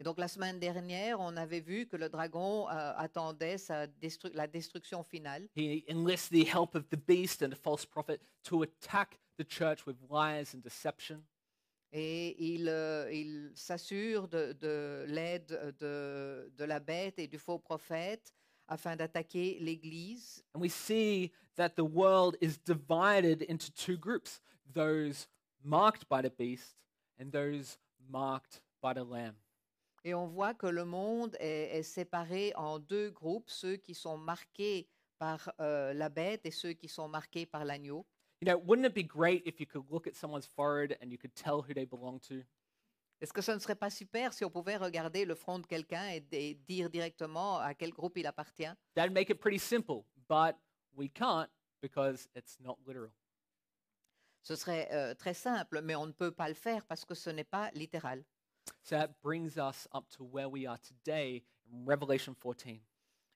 [0.00, 4.32] Et donc la semaine dernière, on avait vu que le dragon euh, attendait sa destru-
[4.32, 5.48] la destruction finale.
[5.56, 9.86] He enlists the help of the beast and the false prophet to attack the church
[9.86, 11.22] with lies and deception.
[11.90, 17.58] Et il, euh, il s'assure de, de l'aide de, de la bête et du faux
[17.58, 18.32] prophète
[18.68, 20.44] afin d'attaquer l'Église.
[20.54, 24.40] And we see that the world is divided into two groups
[24.72, 25.26] those
[25.64, 26.76] marked by the beast
[27.18, 29.34] and those marked by the lamb.
[30.04, 34.16] Et on voit que le monde est, est séparé en deux groupes, ceux qui sont
[34.16, 38.06] marqués par euh, la bête et ceux qui sont marqués par l'agneau.
[38.40, 41.18] You know, wouldn't it be great if you could look at someone's forehead and you
[41.18, 42.44] could tell who they belong to?
[43.20, 46.08] Est-ce que ce ne serait pas super si on pouvait regarder le front de quelqu'un
[46.08, 48.72] et, et dire directement à quel groupe il appartient?
[48.94, 50.54] That'd make it pretty simple, but
[50.94, 51.48] we can't
[51.82, 53.10] because it's not literal.
[54.42, 57.28] Ce serait euh, très simple, mais on ne peut pas le faire parce que ce
[57.28, 58.24] n'est pas littéral.
[58.82, 62.80] So that brings us up to where we are today in Revelation 14.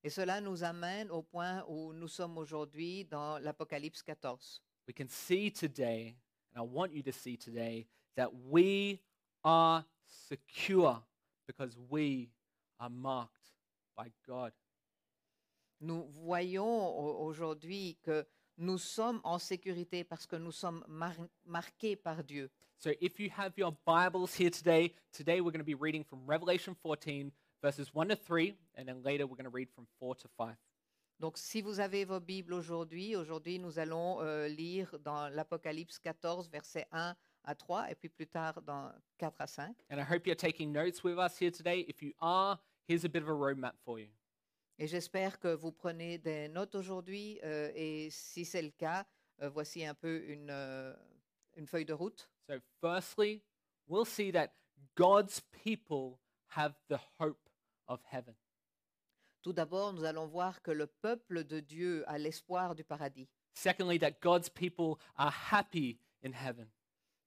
[0.04, 4.60] Et cela nous amène au point où nous sommes aujourd'hui dans l'Apocalypse 14.
[4.88, 6.16] We can see today,
[6.54, 9.00] and I want you to see today, that we
[9.44, 11.00] are secure
[11.46, 12.30] because we
[12.80, 13.52] are marked
[13.96, 14.52] by God.
[15.80, 18.24] Nous voyons au- aujourd'hui que
[18.58, 22.50] nous sommes en sécurité parce que nous sommes mar- marqués par Dieu.
[22.82, 26.18] So if you have your Bibles here today, today we're going to be reading from
[26.26, 27.30] Revelation 14,
[27.62, 30.56] verses 1 to 3, and then later we're going to read from 4 to 5.
[31.20, 36.50] Donc si vous avez vos Bibles aujourd'hui, aujourd'hui nous allons euh, lire dans l'Apocalypse 14,
[36.50, 37.14] versets 1
[37.44, 39.76] à 3, et puis plus tard dans 4 à 5.
[39.88, 41.86] And I hope you're taking notes with us here today.
[41.86, 44.08] If you are, here's a bit of a roadmap for you.
[44.80, 49.06] Et j'espère que vous prenez des notes aujourd'hui, euh, et si c'est le cas,
[49.40, 50.92] euh, voici un peu une, euh,
[51.54, 52.28] une feuille de route.
[52.48, 53.42] So, firstly,
[53.86, 54.52] we'll see that
[54.94, 57.48] God's people have the hope
[57.88, 58.34] of heaven.
[59.42, 63.28] Tout d'abord, nous allons voir que le peuple de Dieu a l'espoir du paradis.
[63.54, 66.68] Secondly, that God's people are happy in heaven.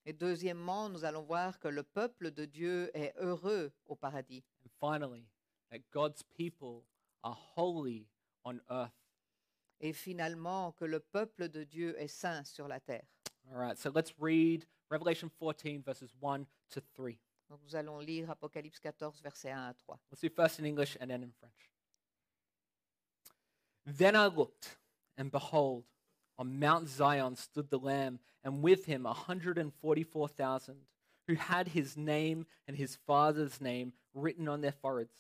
[0.06, 4.43] Et deuxièmement, nous allons voir que le peuple de Dieu est heureux au paradis.
[4.63, 5.28] And finally,
[5.71, 6.84] that God's people
[7.23, 8.08] are holy
[8.46, 8.94] on earth.
[9.81, 13.06] Et finalement, que le peuple de Dieu est saint sur la terre.
[13.52, 17.17] All right, so let's read Revelation 14, verses 1 to 3.
[17.50, 20.00] Donc nous allons lire Apocalypse 14, versets 1 à 3.
[20.12, 21.69] Let's do first in English and then in French.
[23.86, 24.77] Then I looked,
[25.17, 25.83] and behold,
[26.38, 30.75] on Mount Zion stood the Lamb, and with him a 144,000
[31.27, 35.15] who had his name and his father's name written on their foreheads.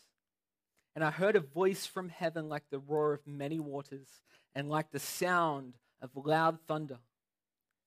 [0.95, 4.21] And I heard a voice from heaven like the roar of many waters,
[4.55, 6.99] and like the sound of loud thunder.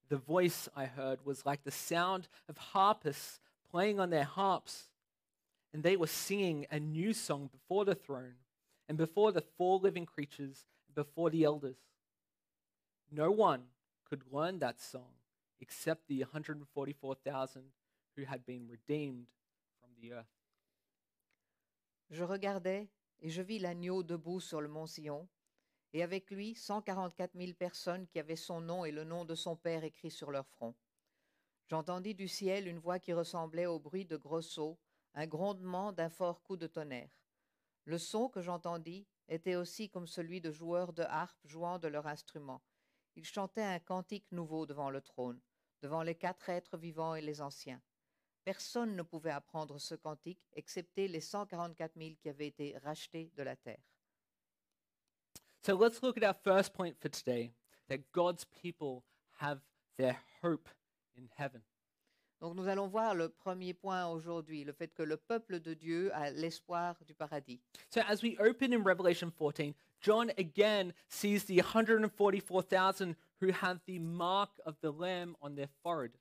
[0.09, 3.41] The voice I heard was like the sound of harpists
[3.71, 4.85] playing on their harps,
[5.73, 8.37] and they were singing a new song before the throne,
[8.89, 11.77] and before the four living creatures, and before the elders.
[13.11, 13.65] No one
[14.09, 15.13] could learn that song
[15.61, 17.63] except the 144,000
[18.17, 19.27] who had been redeemed
[19.81, 20.27] from the earth.
[22.11, 22.89] Je regardais
[23.21, 25.29] et je vis l'agneau debout sur le mont Sion,
[25.93, 29.57] et avec lui 144 000 personnes qui avaient son nom et le nom de son
[29.57, 30.75] Père écrit sur leur front.
[31.69, 34.79] J'entendis du ciel une voix qui ressemblait au bruit de gros sauts,
[35.15, 37.11] un grondement d'un fort coup de tonnerre.
[37.85, 42.07] Le son que j'entendis était aussi comme celui de joueurs de harpe jouant de leur
[42.07, 42.63] instrument.
[43.17, 45.41] Ils chantaient un cantique nouveau devant le trône,
[45.83, 47.83] devant les quatre êtres vivants et les anciens.
[48.45, 53.43] Personne ne pouvait apprendre ce cantique, excepté les 144 000 qui avaient été rachetés de
[53.43, 53.83] la terre.
[55.63, 57.53] So let's look at our first point for today
[57.89, 59.05] that God's people
[59.39, 59.61] have
[59.97, 60.69] their hope
[61.17, 61.63] in heaven.
[62.41, 66.11] Donc nous allons voir le premier point aujourd'hui, le fait que le peuple de Dieu
[66.15, 67.61] a l'espoir du paradis.
[67.91, 73.99] So as we open in Revelation 14, John again sees the 144,000 who have the
[73.99, 76.13] mark of the Lamb on their forehead.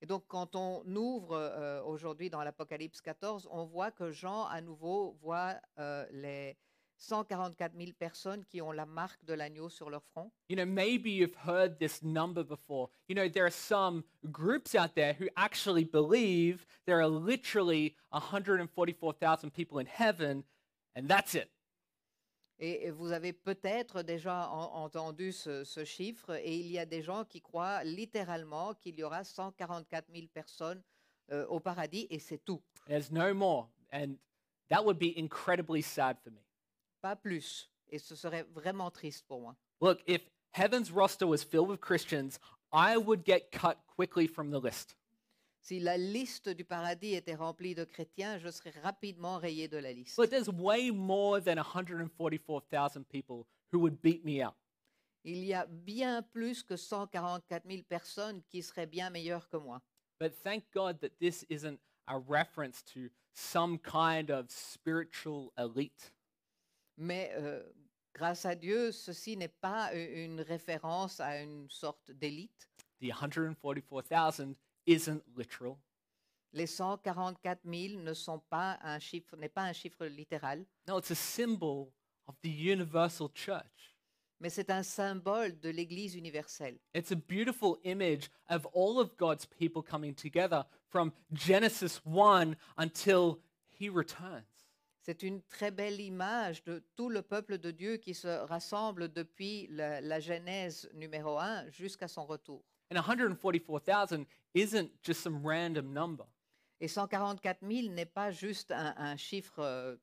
[0.00, 4.60] Et donc quand on ouvre euh, aujourd'hui dans l'Apocalypse 14, on voit que Jean à
[4.60, 6.56] nouveau voit euh, les
[6.98, 10.30] 144 000 personnes qui ont la marque de l'agneau sur leur front.
[10.48, 12.88] You know, maybe you've heard this number before.
[13.08, 19.50] You know, there are some groups out there who actually believe there are literally 144,000
[19.50, 20.44] people in heaven,
[20.94, 21.50] and that's it.
[22.58, 27.02] Et vous avez peut-être déjà en- entendu ce, ce chiffre, et il y a des
[27.02, 30.82] gens qui croient littéralement qu'il y aura 144 000 personnes
[31.32, 33.68] euh, au paradis, et c'est tout, There's no more.
[33.92, 34.16] And
[34.70, 36.40] that would be incredibly sad for me.
[37.06, 37.70] Pas plus.
[37.88, 39.56] Et ce serait vraiment triste pour moi.
[39.80, 42.40] Look, if heaven's roster was filled with Christians,
[42.72, 44.96] I would get cut quickly from the list.
[45.60, 49.92] Si la liste du paradis était remplie de chrétiens, je serais rapidement rayé de la
[49.92, 50.16] liste.
[50.16, 54.54] But there's way more than 144,000 people who would beat me out.
[55.24, 59.80] Il y a bien plus que 144 000 personnes qui seraient bien meilleures que moi.
[60.18, 61.78] But thank God that this isn't
[62.08, 66.12] a reference to some kind of spiritual elite.
[66.96, 67.62] Mais euh,
[68.14, 72.68] grâce à Dieu, ceci n'est pas une référence à une sorte d'élite.
[73.00, 74.54] The 144,000
[74.86, 75.76] isn't literal.
[76.52, 81.10] Les 144 000 ne sont pas un chiffre, n'est pas un chiffre littéral, No, it's
[81.10, 81.92] a symbol
[82.26, 83.94] of the universal church.
[84.40, 86.78] mais c'est un symbole de l'Église universelle.
[86.94, 93.38] It's a beautiful image of all of God's people coming together from Genesis 1 until
[93.78, 94.46] he returns.
[95.06, 99.68] C'est une très belle image de tout le peuple de Dieu qui se rassemble depuis
[99.70, 102.64] la, la Genèse numéro 1 jusqu'à son retour.
[102.92, 106.26] And 144,000 isn't just some random number.
[106.80, 109.94] Et 144 000 n'est pas juste un, un chiffre euh,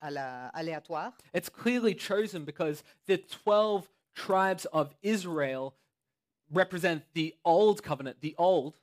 [0.00, 1.12] à la- aléatoire.
[1.32, 5.72] It's clearly chosen because the 12 tribes of Israel
[6.52, 8.74] represent the old covenant, the old,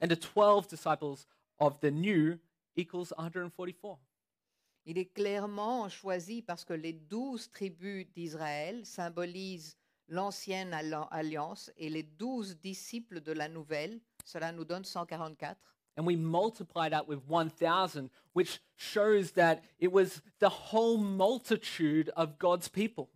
[0.00, 1.28] and the 12 disciples
[1.60, 2.40] of the new
[2.76, 3.98] equals 144.
[4.84, 9.76] Il est clairement choisi parce que les douze tribus d'Israël symbolisent
[10.08, 15.56] l'ancienne alli- alliance et les douze disciples de la nouvelle, cela nous donne 144.
[15.98, 22.38] And we multiply that with 1,000, which shows that it was the whole multitude of
[22.38, 23.08] God's people.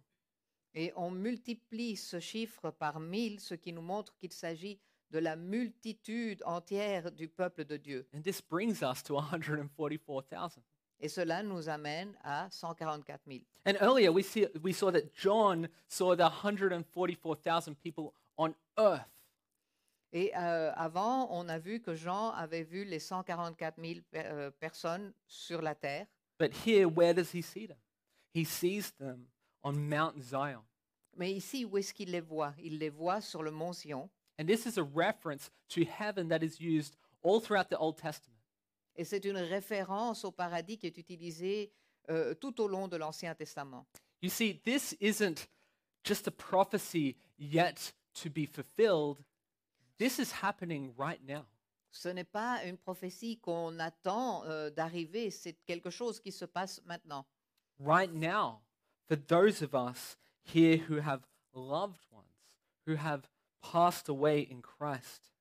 [0.74, 4.80] Et on multiplie ce chiffre par mille, ce qui nous montre qu'il s'agit
[5.10, 8.06] de la multitude entière du peuple de Dieu.
[8.14, 10.62] And this brings us to 144,000.
[11.02, 13.40] Et cela nous amène à 144 000.
[13.66, 19.08] And earlier we, see, we saw that John saw the 144,000 people on earth.
[20.12, 24.50] Et euh, avant, on a vu que Jean avait vu les 144 000 pe- euh,
[24.50, 26.06] personnes sur la terre.
[26.38, 27.78] But here, where does he see them?
[28.34, 29.26] He sees them
[29.62, 30.62] on Mount Zion.
[31.16, 32.54] Mais ici, où est-ce qu'il les voit?
[32.58, 34.08] Il les voit sur le mont Sion.
[34.40, 38.38] And this is a reference to heaven that is used all throughout the Old Testament.
[38.96, 41.70] Et c'est une référence au paradis qui est utilisée
[42.08, 43.84] euh, tout au long de l'Ancien Testament.
[44.22, 45.46] You see, this isn't
[46.04, 49.22] just a prophecy yet to be fulfilled.
[49.98, 51.44] This is happening right now.
[51.90, 56.80] Ce n'est pas une prophétie qu'on attend euh, d'arriver, c'est quelque chose qui se passe
[56.86, 57.26] maintenant.
[57.78, 58.62] Right now,
[59.06, 63.28] for those of us here who have loved ones, who have
[63.62, 65.32] passed away in Christ.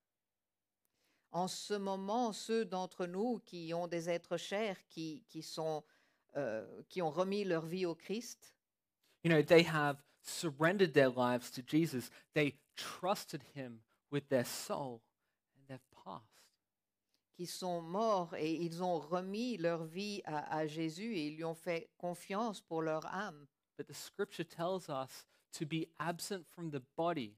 [1.32, 5.84] En ce moment, ceux d'entre nous qui ont des êtres chers, qui, qui, sont,
[6.36, 8.55] euh, qui ont remis leur vie au Christ,
[9.24, 12.09] You know, they have surrendered their lives to Jesus.
[12.34, 15.01] They trusted him with their soul
[15.55, 16.24] and they've passed.
[17.34, 21.45] qui sont morts et ils ont remis leur vie à, à Jésus et ils lui
[21.45, 23.47] ont fait confiance pour leur âme.
[23.78, 27.38] But the scripture tells us to be absent from the body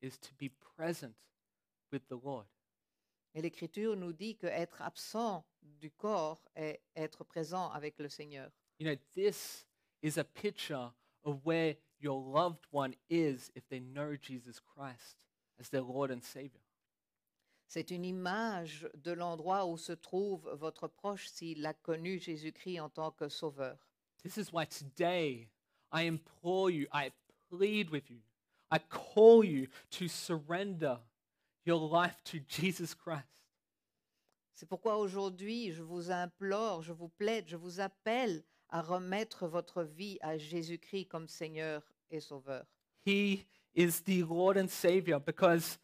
[0.00, 1.14] is to be present
[1.92, 2.46] with the Lord.
[3.34, 8.50] Et l'Écriture nous dit que être absent du corps est être présent avec le Seigneur.
[8.78, 9.66] You know, this
[10.02, 10.92] is a picture
[11.22, 15.18] of where your loved one is if they know Jesus Christ
[15.60, 16.62] as their Lord and Savior.
[17.68, 22.88] C'est une image de l'endroit où se trouve votre proche s'il a connu Jésus-Christ en
[22.88, 23.78] tant que sauveur.
[24.24, 25.48] This is why today
[25.92, 27.12] I implore you, I
[27.48, 28.22] plead with you,
[28.70, 30.98] I call you to surrender
[31.64, 33.26] your life to Jesus Christ.
[34.54, 39.82] C'est pourquoi aujourd'hui, je vous implore, je vous plaide, je vous appelle à remettre votre
[39.82, 42.66] vie à Jésus-Christ comme Seigneur et Sauveur.
[43.06, 45.78] He is the Lord and Savior because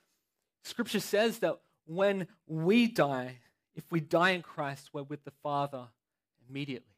[0.62, 3.38] Scripture says that when we die,
[3.74, 5.88] if we die in Christ, we're with the Father
[6.48, 6.95] immediately.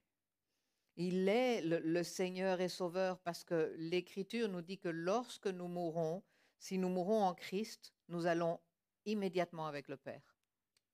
[0.98, 5.68] Il est le, le Seigneur et Sauveur parce que l'Écriture nous dit que lorsque nous
[5.68, 6.22] mourrons,
[6.58, 8.58] si nous mourons en Christ, nous allons
[9.06, 10.20] immédiatement avec le Père.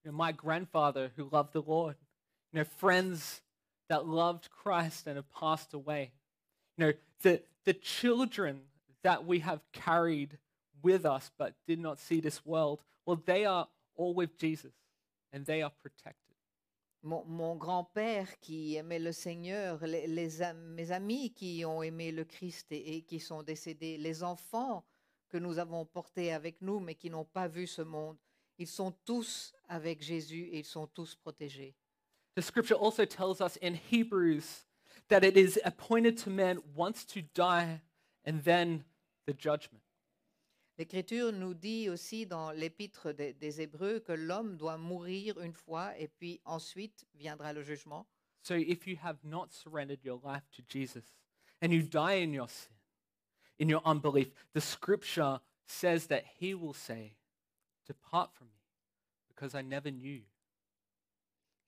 [0.05, 1.97] Know, my grandfather who loved the Lord,
[2.53, 3.41] you know, friends
[3.89, 6.13] that loved Christ and have passed away.
[6.77, 6.93] You know,
[7.23, 8.61] the, the children
[9.03, 10.39] that we have carried
[10.83, 14.73] with us but did not see this world, well, they are all with Jesus
[15.33, 16.24] and they are protected.
[17.05, 20.09] Mon, grand-père qui aimait le Seigneur, les,
[20.55, 24.87] mes amis qui ont aimé le Christ et, et qui sont décédés, les enfants
[25.29, 28.17] que nous avons portés avec nous mais qui n'ont pas vu ce monde,
[28.59, 31.75] ils sont tous avec Jésus et ils sont tous protégés.
[32.37, 34.65] The scripture also tells us in Hebrews
[35.09, 37.83] that it is appointed to man once to die
[38.25, 38.85] and then
[39.27, 39.84] the judgment.
[40.77, 45.97] L'Écriture nous dit aussi dans l'épître des, des Hébreux que l'homme doit mourir une fois
[45.99, 48.07] et puis ensuite viendra le jugement.
[48.43, 51.15] So if you have not surrendered your life to Jesus
[51.63, 52.75] and you die in your sin,
[53.59, 57.17] in your unbelief, the scripture says that he will say,
[57.87, 58.61] Depart from me,
[59.29, 60.29] because I never knew you.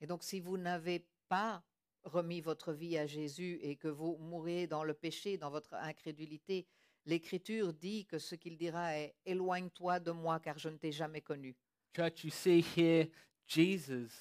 [0.00, 1.62] Et donc si vous n'avez pas
[2.04, 6.66] remis votre vie à Jésus et que vous mourrez dans le péché, dans votre incrédulité,
[7.06, 11.20] l'Écriture dit que ce qu'il dira est Éloigne-toi de moi car je ne t'ai jamais
[11.22, 11.56] connu.
[11.94, 13.08] Church, you see here,
[13.46, 14.12] Jesus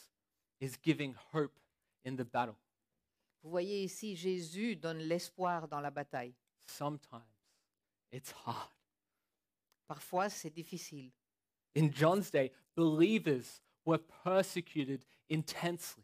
[0.61, 1.59] is giving hope
[2.05, 2.55] in the battle.
[3.43, 6.33] Vous voyez ici, Jésus donne l'espoir dans la bataille.
[6.65, 7.21] Sometimes
[8.11, 8.71] it's hard.
[9.87, 11.11] Parfois, c'est difficile.
[11.75, 16.03] In John's day, believers were persecuted intensely.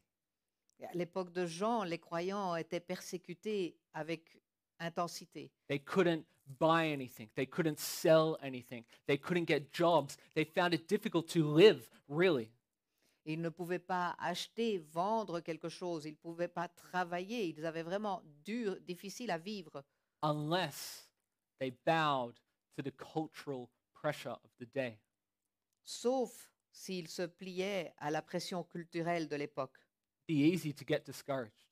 [0.84, 4.42] À l'époque de Jean, les croyants étaient persécutés avec
[4.80, 5.52] intensité.
[5.68, 6.26] They couldn't
[6.60, 7.30] buy anything.
[7.36, 8.84] They couldn't sell anything.
[9.08, 10.18] They couldn't get jobs.
[10.36, 12.52] They found it difficult to live, really.
[13.26, 16.06] Ils ne pouvaient pas acheter, vendre quelque chose.
[16.06, 17.50] Ils ne pouvaient pas travailler.
[17.56, 19.84] Ils avaient vraiment dur, difficile à vivre.
[20.24, 21.08] unless
[21.60, 22.36] they bowed
[22.76, 25.00] to the cultural pressure of the day.
[25.84, 29.78] sauf s'ils se pliaient à la pression culturelle de l'époque.
[30.28, 31.71] Be easy to get discouraged.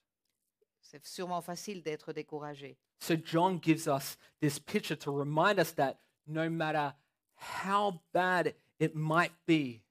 [0.82, 2.77] C'est sûrement facile d'être découragé.
[2.99, 6.93] So John gives us this picture to remind us that no matter
[7.36, 9.82] how bad it might be,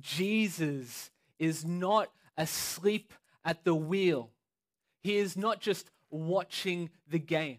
[0.00, 3.12] Jesus is not asleep
[3.44, 4.30] at the wheel.
[5.02, 7.58] He is not just watching the game.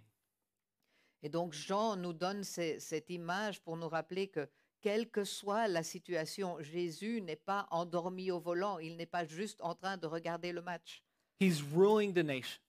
[1.23, 4.47] Et donc Jean nous donne ces- cette image pour nous rappeler que
[4.81, 9.61] quelle que soit la situation, Jésus n'est pas endormi au volant, il n'est pas juste
[9.61, 11.03] en train de regarder le match.
[11.41, 12.59] He's ruling the nations,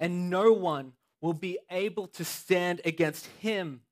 [0.00, 3.82] and no one will be able to stand against him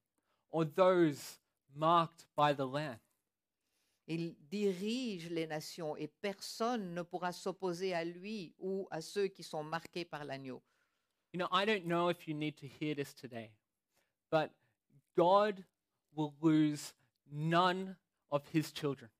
[0.51, 1.39] or those
[1.73, 2.99] marked by the Lamb.
[4.09, 9.45] Il dirige les nations et personne ne pourra s'opposer à lui ou à ceux qui
[9.45, 10.61] sont marqués par l'agneau.
[11.33, 13.53] You know, I don't know if you need to hear this today,
[14.33, 14.51] but
[15.17, 15.63] God
[16.17, 16.93] will lose
[17.31, 17.95] none
[18.33, 19.11] of his children.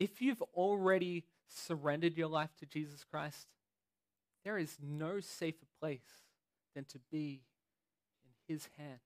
[0.00, 3.46] if you've already surrendered your life to Jesus Christ,
[4.44, 6.24] there is no safer place
[6.74, 7.42] than to be
[8.24, 9.00] in his hand.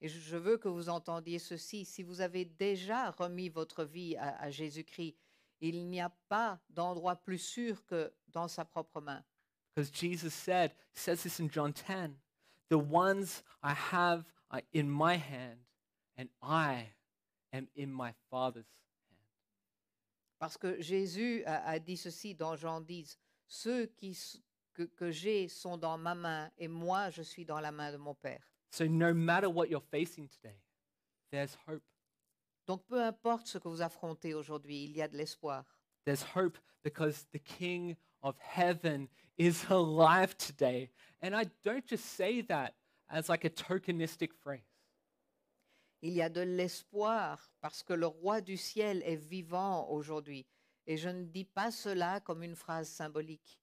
[0.00, 1.84] Et je- veux que vous entendiez ceci.
[1.84, 5.14] Si vous avez déjà remis votre vie à, à Jésus-Christ,
[5.60, 9.22] il n'y a pas d'endroit plus sûr que dans sa propre main.
[9.74, 12.16] Because Jesus said, he says this in John 10,
[12.68, 15.58] the ones I have are in my hand,
[16.16, 16.92] and I
[17.52, 18.66] am in my Father's.
[20.44, 24.38] Parce que Jésus a, a dit ceci dans Jean 10, ceux qui, s-
[24.74, 27.96] que, que j'ai sont dans ma main et moi je suis dans la main de
[27.96, 28.42] mon Père.
[28.70, 30.60] So no matter what you're facing today,
[31.30, 31.82] there's hope.
[32.66, 35.64] Donc peu importe ce que vous affrontez aujourd'hui, il y a de l'espoir.
[36.04, 40.90] There's hope because the King of heaven is alive today.
[41.22, 42.74] And I don't just say that
[43.08, 44.60] as like a tokenistic phrase.
[46.06, 50.46] Il y a de l'espoir parce que le roi du ciel est vivant aujourd'hui.
[50.86, 53.58] Et je ne dis pas cela comme une phrase symbolique.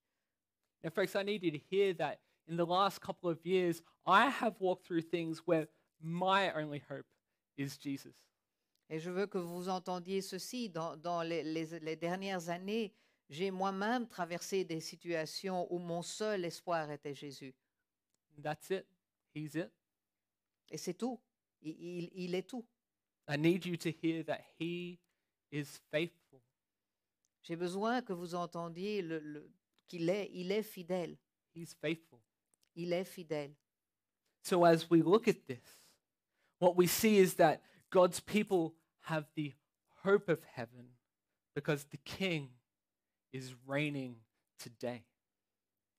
[0.92, 2.18] Folks, I need you to hear that
[2.48, 5.68] in the last couple of years, I have walked through things where
[6.00, 7.06] my only hope
[7.56, 8.12] is Jesus.
[8.90, 10.68] Et je veux que vous entendiez ceci.
[10.68, 12.92] Dans, dans les, les- les dernières années,
[13.30, 17.54] j'ai moi-même traversé des situations où mon seul espoir était Jésus.
[18.42, 18.84] That's it.
[19.32, 19.70] He's it.
[20.70, 21.20] Et c'est tout.
[21.62, 22.64] Il, il- il est tout.
[23.28, 24.98] I need you to hear that He
[25.50, 26.40] is faithful.
[27.42, 29.50] J'ai besoin que vous entendiez le- le-
[29.88, 31.16] qu'il est, il est fidèle.
[31.54, 32.20] He's faithful.
[32.74, 33.54] Il est fidèle.
[34.42, 35.60] So, as we look at this,
[36.58, 39.52] what we see is that God's people have the
[40.04, 40.96] hope of heaven
[41.54, 42.50] because the King
[43.32, 44.16] is reigning
[44.58, 45.04] today.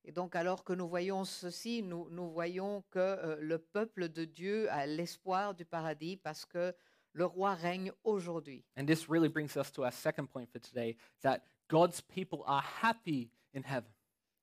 [0.06, 4.26] Et donc, alors que nous voyons ceci, nous, nous voyons que euh, le peuple de
[4.26, 6.74] Dieu a l'espoir du paradis parce que
[7.14, 8.66] le roi règne aujourd'hui.
[8.78, 11.39] And this really brings us to our second point for today that
[11.70, 13.89] God's people are happy in heaven.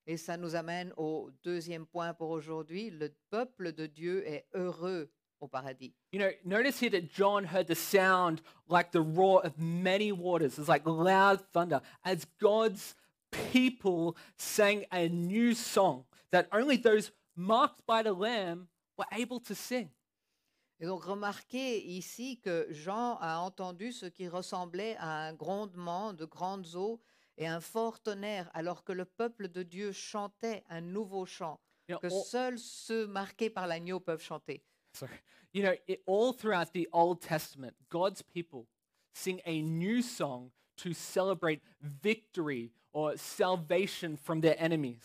[0.06, 2.90] Et ça nous amène au deuxième point pour aujourd'hui.
[2.90, 5.92] Le peuple de Dieu est heureux au paradis.
[6.12, 10.58] You know, notice here that John heard the sound like the roar of many waters.
[10.58, 12.94] It's like loud thunder as God's
[13.30, 19.54] people sang a new song that only those marked by the Lamb were able to
[19.54, 19.90] sing.
[20.82, 26.24] Et donc, remarquez ici que Jean a entendu ce qui ressemblait à un grondement de
[26.24, 27.00] grandes eaux
[27.36, 31.96] et un fort tonnerre, alors que le peuple de Dieu chantait un nouveau chant You
[31.96, 34.62] know, que all, seuls ceux marqués par l'agneau peuvent chanter.
[34.94, 35.20] sorry.
[35.52, 38.66] You know, it, all throughout the Old Testament, God's people
[39.14, 45.02] sing a new song to celebrate victory or salvation from their enemies.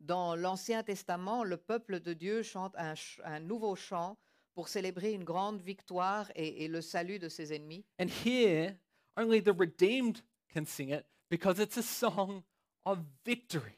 [0.00, 4.16] Dans l'Ancien Testament, le peuple de Dieu chante un, ch- un nouveau chant
[4.54, 7.84] pour célébrer une grande victoire et, et le salut de ses ennemis.
[8.00, 8.76] And here,
[9.16, 12.42] only the redeemed can sing it because it's a song
[12.84, 13.74] of victory.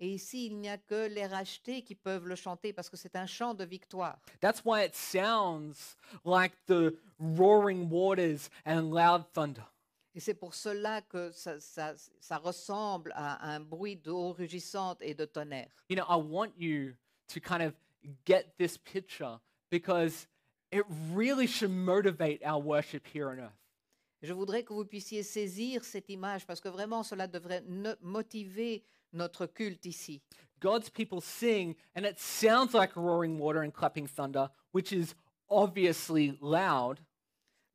[0.00, 3.14] Et ici, il n'y a que les rachetés qui peuvent le chanter parce que c'est
[3.14, 4.18] un chant de victoire.
[4.40, 9.64] That's why it sounds like the roaring waters and loud thunder.
[10.14, 15.14] Et c'est pour cela que ça, ça- ça ressemble à un bruit d'eau rugissante et
[15.14, 15.70] de tonnerre.
[15.88, 16.94] You know, I want you
[17.28, 17.74] to kind of
[18.24, 19.40] get this picture
[19.70, 20.28] because
[20.70, 23.52] it really should motivate our worship here on earth.
[24.22, 27.62] Je voudrais que vous puissiez saisir cette image parce que vraiment cela devrait
[28.00, 30.22] motiver notre culte ici.
[30.60, 35.14] God's people sing, and it sounds like roaring water and clapping thunder, which is
[35.50, 37.00] obviously loud.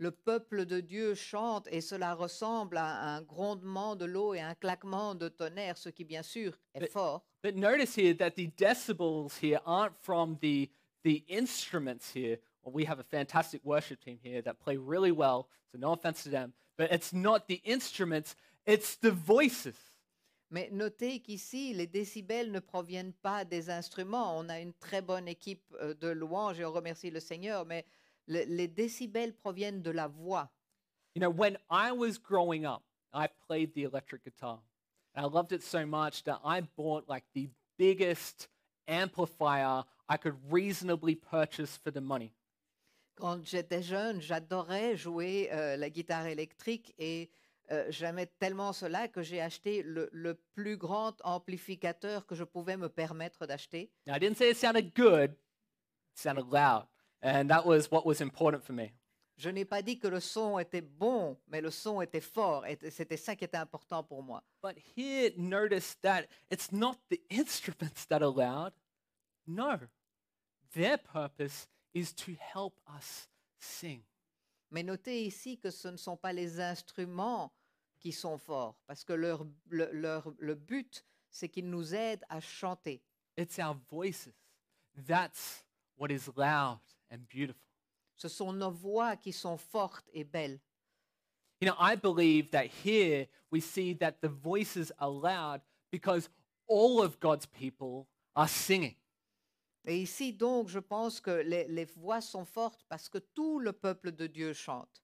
[0.02, 4.56] Le peuple de Dieu chante et cela ressemble à un grondement de l'eau et un
[4.56, 7.26] claquement de tonnerre, ce qui bien sûr est Mais- fort.
[7.44, 10.70] But notice here that the decibels here aren't from the,
[11.04, 12.38] the instruments here.
[12.64, 16.24] Well, we have a fantastic worship team here that play really well, so no offense
[16.24, 16.54] to them.
[16.78, 18.36] But it's not the instruments,
[18.66, 19.76] it's the voices.
[20.52, 24.38] Mais notez qu'ici, les décibels ne proviennent pas des instruments.
[24.38, 27.86] On a une très bonne équipe euh, de louanges et on remercie le Seigneur, mais
[28.30, 30.50] le- les décibels proviennent de la voix.
[31.16, 34.62] You know, when I was growing up, I played the electric guitar.
[35.16, 38.48] And I loved it so much that I bought like the biggest
[38.88, 42.32] amplifier I could reasonably purchase for the money.
[43.16, 47.30] Quand j'étais jeune, j'adorais jouer euh, la guitare électrique et
[47.72, 52.78] euh, j'aimais tellement cela que j'ai acheté le, le plus grand amplificateur que je pouvais
[52.78, 53.92] me permettre d'acheter.
[54.08, 56.88] Now, I didn't say it sounded good, it sounded loud.
[57.22, 58.94] And that was what was important for me.
[59.38, 62.66] Je n'ai pas dit que le son était bon, mais le son était fort.
[62.66, 64.44] Et c'était ça qui était important pour moi.
[64.62, 68.74] But here, notice that it's not the instruments that are loud.
[69.48, 69.80] No,
[70.74, 74.04] their purpose is to help us sing.
[74.72, 77.52] Mais notez ici que ce ne sont pas les instruments
[78.00, 82.40] qui sont forts, parce que leur, le, leur- le but, c'est qu'ils nous aident à
[82.40, 83.02] chanter.
[83.38, 84.30] It's our voices.
[85.08, 85.64] That's
[85.98, 86.80] what is loud
[87.12, 87.62] and beautiful.
[88.16, 90.60] Ce sont nos voix qui sont fortes et belles.
[91.62, 96.30] You know, I believe that here we see that the voices are loud because
[96.68, 98.96] all of God's people are singing.
[99.86, 103.74] Et ici, donc, je pense que les, les voix sont fortes parce que tout le
[103.74, 105.02] peuple de Dieu chante.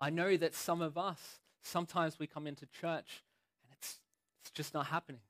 [0.00, 3.24] I know that some of us, sometimes we come into church
[3.62, 4.00] and it's,
[4.40, 5.22] it's just not happening.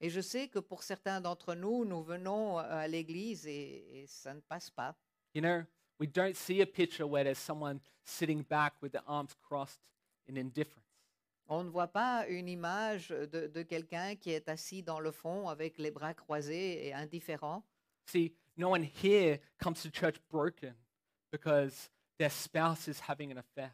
[0.00, 4.06] Et je sais que pour certains d'entre nous, nous venons euh, à l'église et, et
[4.06, 4.96] ça ne passe pas.
[5.34, 5.64] You know,
[5.98, 9.80] we don't see a picture where there's someone sitting back with their arms crossed
[10.26, 10.78] in indifference.
[11.48, 15.48] On ne voit pas une image de, de quelqu'un qui est assis dans le fond
[15.48, 17.62] avec les bras croisés et indifférent.
[18.06, 20.74] See, no one here comes to church broken
[21.30, 23.72] because their spouse is having an affair.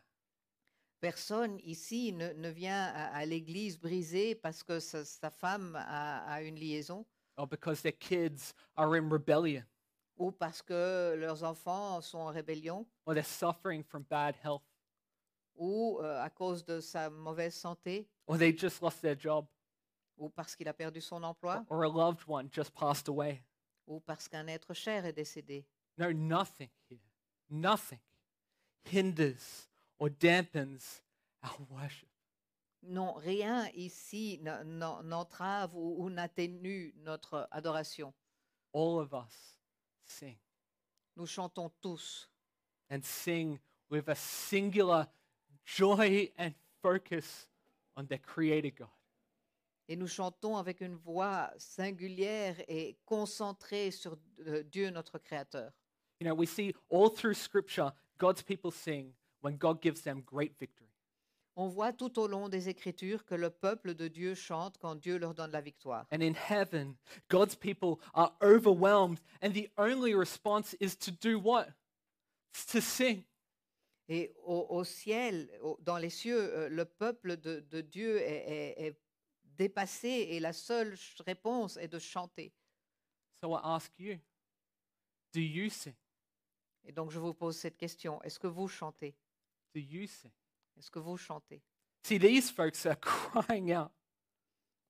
[1.00, 6.24] Personne ici ne, ne vient à, à l'église brisée parce que sa, sa femme a,
[6.26, 7.04] a une liaison
[7.36, 9.64] or because their kids are in rebellion,
[10.18, 14.62] ou parce que leurs enfants sont en rébellion or they're suffering from bad health,
[15.54, 19.46] ou euh, à cause de sa mauvaise santé or they just lost their job,
[20.16, 23.42] ou parce qu'il a perdu son emploi or a loved one just passed away.
[23.86, 25.64] ou parce qu'un être cher est décédé.
[25.96, 27.00] No, nothing here,
[27.48, 28.00] nothing
[28.84, 31.02] hinders or dampens
[31.42, 32.08] our worship.
[32.82, 38.14] Non, rien ici n'entrave ou, ou n'atténue notre adoration.
[38.72, 39.57] All of us
[40.08, 40.36] sing
[41.16, 42.28] Nous chantons tous
[42.90, 43.58] and sing
[43.90, 45.06] with a singular
[45.64, 47.48] joy and focus
[47.96, 48.88] on the Creator God.
[49.88, 55.72] et nous chantons avec une voix singulière et concentrée sur euh, Dieu notre Créateur.
[56.20, 60.58] You know, we see all through Scripture God's people sing when God gives them great
[60.58, 60.87] victory.
[61.60, 65.18] On voit tout au long des Écritures que le peuple de Dieu chante quand Dieu
[65.18, 66.06] leur donne la victoire.
[66.12, 66.94] And in heaven,
[67.28, 71.66] God's people are overwhelmed, and the only response is to do what?
[72.54, 73.24] It's to sing.
[74.08, 78.76] Et au, au ciel, au- dans les cieux, euh, le peuple de, de Dieu est,
[78.78, 79.00] est- est
[79.56, 82.54] dépassé et la seule ch- réponse est de chanter.
[83.42, 84.16] So I ask you,
[85.34, 85.94] do you sing?
[86.84, 88.22] Et donc je vous pose cette question.
[88.22, 89.16] Est-ce que vous chantez?
[89.74, 90.30] Do you sing?
[90.78, 91.60] Est-ce que vous chantez?
[92.04, 93.90] See, these folks are crying out.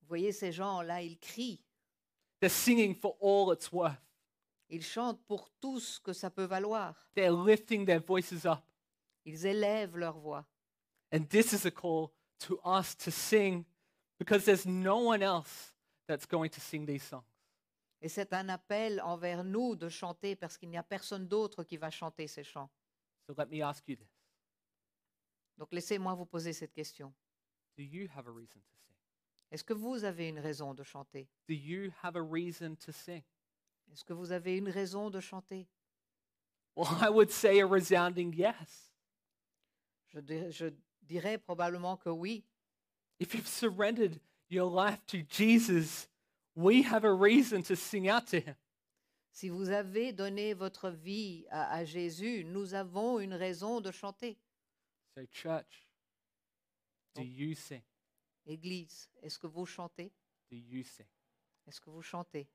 [0.03, 1.61] Vous voyez ces gens-là, ils crient.
[2.41, 4.01] They're singing for all it's worth.
[4.70, 6.95] Ils chantent pour tout ce que ça peut valoir.
[7.14, 8.62] They're lifting their voices up.
[9.24, 10.45] Ils élèvent leur voix.
[11.12, 13.64] And this is a call to us to sing
[14.18, 15.74] because there's no one else
[16.07, 17.24] that's going to sing these songs.
[18.01, 21.76] Et c'est un appel envers nous de chanter parce qu'il n'y a personne d'autre qui
[21.76, 22.70] va chanter ces chants.
[23.26, 24.17] So let me ask you this
[25.59, 27.12] Donc laissez-moi vous poser cette question.
[27.76, 28.94] Do you have a reason to sing?
[29.50, 31.28] Est-ce que vous avez une raison de chanter?
[31.48, 33.22] Do you have a reason to sing?
[33.92, 35.66] Est-ce que vous avez une raison de chanter?
[36.76, 38.92] Well, I would say a resounding yes.
[40.09, 40.66] je, dir- je
[41.02, 42.44] dirais probablement que oui.
[43.18, 46.06] If you've surrendered your life to Jesus,
[46.54, 48.54] we have a reason to sing out to him.
[49.32, 54.36] Si vous avez donné votre vie à, à Jésus, nous avons une raison de chanter.
[55.18, 55.88] So, church,
[57.16, 57.82] do you sing?
[58.46, 60.12] Église, est-ce que vous chantez?
[60.48, 61.08] Do you sing?
[61.66, 62.46] Est-ce que vous chantez?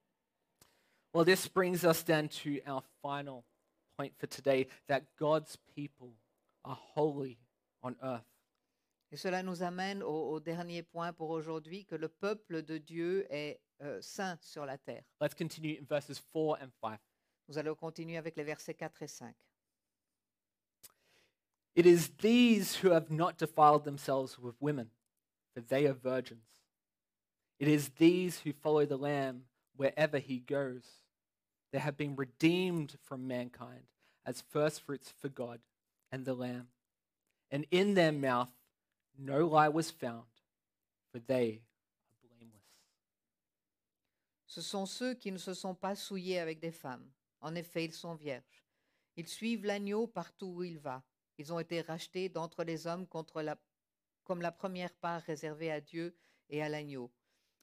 [1.13, 3.43] Well, this brings us then to our final
[3.97, 6.13] point for today that God's people
[6.63, 7.37] are holy
[7.81, 8.23] on earth.
[9.11, 13.27] Et cela nous amène au, au dernier point pour aujourd'hui, que le peuple de Dieu
[13.29, 15.03] est euh, saint sur la terre.
[15.19, 16.97] Let's continue in verses 4 and 5.
[17.49, 19.35] Nous allons continuer avec les versets 4 et 5.
[21.75, 24.89] It is these who have not defiled themselves with women,
[25.53, 26.47] for they are virgins.
[27.59, 29.43] It is these who follow the Lamb
[29.75, 30.83] wherever he goes.
[31.71, 33.83] They have been redeemed from mankind
[34.25, 35.59] as firstfruits for God
[36.11, 36.67] and the Lamb.
[37.49, 38.49] And in their mouth
[39.17, 40.25] no lie was found,
[41.11, 41.61] for they
[42.09, 42.63] are blameless.
[44.45, 47.05] Ce sont ceux qui ne se sont pas souillés avec des femmes.
[47.41, 48.63] En effet, ils sont vierges.
[49.15, 51.03] Ils suivent l'agneau partout où il va.
[51.37, 53.57] Ils ont été rachetés d'entre les hommes contre la,
[54.23, 56.15] comme la première part réservée à Dieu
[56.49, 57.11] et à l'agneau.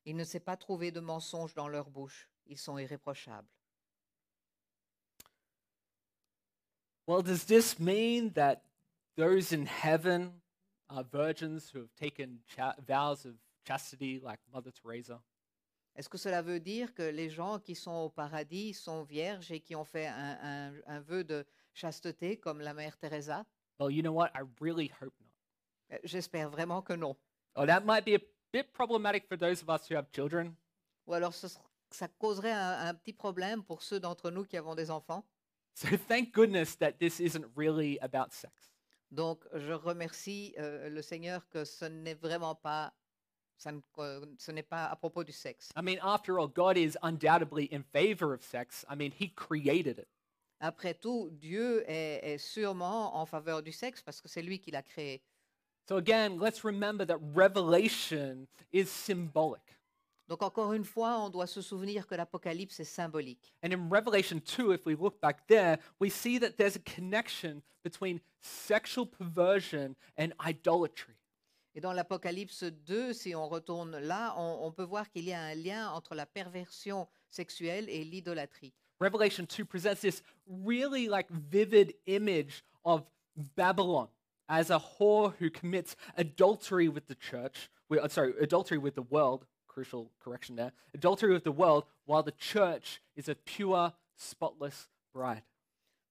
[0.05, 2.29] Il ne s'est pas trouvé de mensonge dans leur bouche.
[2.47, 3.49] Ils sont irréprochables.
[7.07, 8.63] Well, does this mean that
[9.17, 10.41] those in heaven
[10.89, 12.41] are virgins who have taken
[12.87, 15.23] vows of chastity like Mother Teresa?
[15.97, 19.61] Est-ce que cela veut dire que les gens qui sont au paradis sont vierges et
[19.61, 21.45] qui ont fait un, un- un vœu de
[21.75, 23.45] chasteté comme la mère Teresa?
[23.81, 24.31] Well, you know what?
[24.35, 25.97] I really hope not.
[25.97, 27.17] Euh, J'espère vraiment que non.
[27.57, 28.21] Oh, that might be a
[28.53, 30.55] bit problematic for those of us who have children.
[31.07, 31.49] Ou alors ce
[31.91, 35.25] ça causerait un, un petit problème pour ceux d'entre nous qui avons des enfants.
[35.75, 38.53] So thank goodness that this isn't really about sex.
[39.11, 42.93] Donc je remercie euh, le Seigneur que ce n'est vraiment pas,
[43.57, 45.71] ça ne co- ce n'est pas à propos du sexe.
[45.77, 48.85] I mean, after all, God is undoubtedly in favor of sex.
[48.89, 50.09] I mean, He created it.
[50.61, 54.71] Après tout, Dieu est, est sûrement en faveur du sexe parce que c'est lui qui
[54.71, 55.23] l'a créé.
[55.89, 59.63] So again, let's remember that revelation is symbolic.
[60.29, 63.53] Donc encore une fois, on doit se souvenir que l'Apocalypse est symbolique.
[63.65, 67.63] And in Revelation 2, if we look back there, we see that there's a connection
[67.83, 71.17] between sexual perversion and idolatry.
[71.75, 75.41] Et dans l'Apocalypse 2, si on retourne là, on, on peut voir qu'il y a
[75.41, 78.73] un lien entre la perversion sexuelle et l'idolâtrie.
[79.01, 83.03] Revelation 2 presents this really like vivid image of
[83.57, 84.09] Babylon
[84.49, 89.03] as a whore who commits adultery with the church, wi- uh, sorry, adultery with the
[89.11, 94.89] world, crucial correction there, adultery with the world, while the church is a pure, spotless
[95.15, 95.43] bride.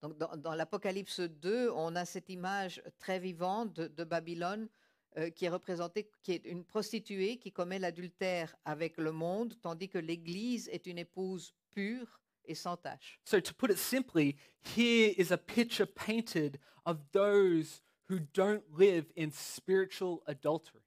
[0.02, 4.70] Donc dans, dans l'Apocalypse 2, on a cette image très vivante de, de Babylone
[5.18, 9.90] euh, qui est représentée, qui est une prostituée qui commet l'adultère avec le monde, tandis
[9.90, 13.20] que l'Église est une épouse pure et sans tache.
[13.26, 14.36] So, to put it simply,
[14.76, 20.84] here is a picture painted of those who don't live in spiritual adultery.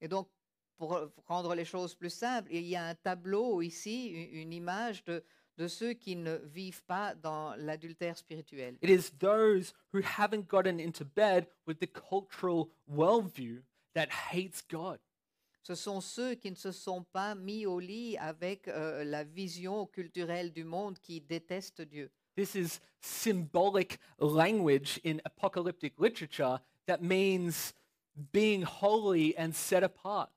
[0.00, 0.28] Et donc,
[0.76, 5.04] pour rendre les choses plus simples, il y a un tableau ici, une, une image
[5.04, 5.22] de,
[5.58, 8.76] de ceux qui ne vivent pas dans l'adultère spirituel.
[8.82, 13.62] It is those who haven't gotten into bed with the cultural worldview
[13.94, 14.98] that hates God.
[15.62, 19.86] Ce sont ceux qui ne se sont pas mis au lit avec euh, la vision
[19.86, 22.10] culturelle du monde qui déteste Dieu.
[22.34, 27.74] This is symbolic language in apocalyptic literature that means
[28.32, 30.30] being holy and set apart.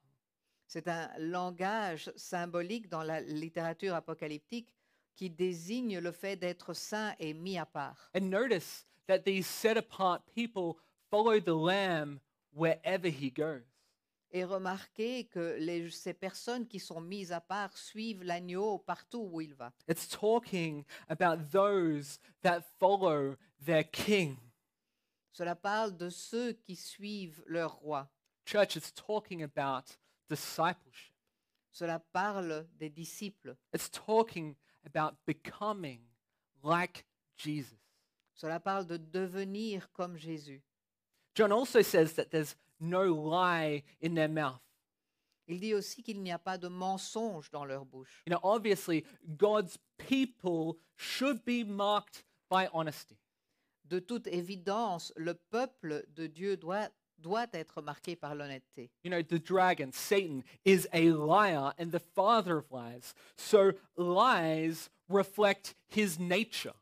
[0.68, 4.75] C'est un langage symbolique dans la littérature apocalyptique
[5.16, 8.10] qui désigne le fait d'être saint et mis à part.
[8.14, 10.76] And notice that these set apart people
[11.10, 12.20] follow the Lamb
[12.54, 13.62] wherever he goes.
[14.32, 19.40] Et remarquez que les- ces personnes qui sont mises à part suivent l'agneau partout où
[19.40, 19.72] il va.
[19.88, 24.36] It's talking about those that follow their king.
[25.32, 28.08] Cela parle de ceux qui suivent leur roi.
[28.44, 29.84] Church, it's talking about
[30.28, 31.14] discipleship.
[31.70, 33.54] Cela parle des disciples.
[33.74, 34.54] It's talking
[34.86, 36.00] about becoming
[36.62, 37.04] like
[37.36, 37.78] Jesus.
[38.34, 40.62] Cela parle de devenir comme Jésus.
[41.34, 44.60] John also says that there's no lie in their mouth.
[45.48, 48.22] Il dit aussi qu'il n'y a pas de mensonge dans leur bouche.
[48.26, 49.04] You know, obviously,
[49.36, 53.16] God's people should be marked by honesty.
[53.84, 58.90] De toute évidence, le peuple de Dieu doit, doit être marqué par l'honnêteté.
[59.04, 63.14] You know, the dragon, Satan, is a liar and the father of lies.
[63.36, 66.74] So lies reflect his nature.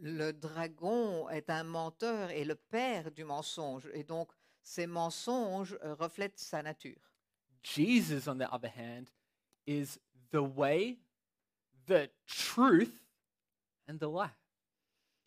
[0.00, 3.88] Le dragon est un menteur et le père du mensonge.
[3.94, 4.30] Et donc,
[4.62, 7.12] ces mensonges euh, reflètent sa nature.
[7.62, 9.10] Jesus, on the other hand,
[9.66, 9.98] is
[10.30, 10.98] the way,
[11.86, 12.92] the truth,
[13.88, 14.30] and the life.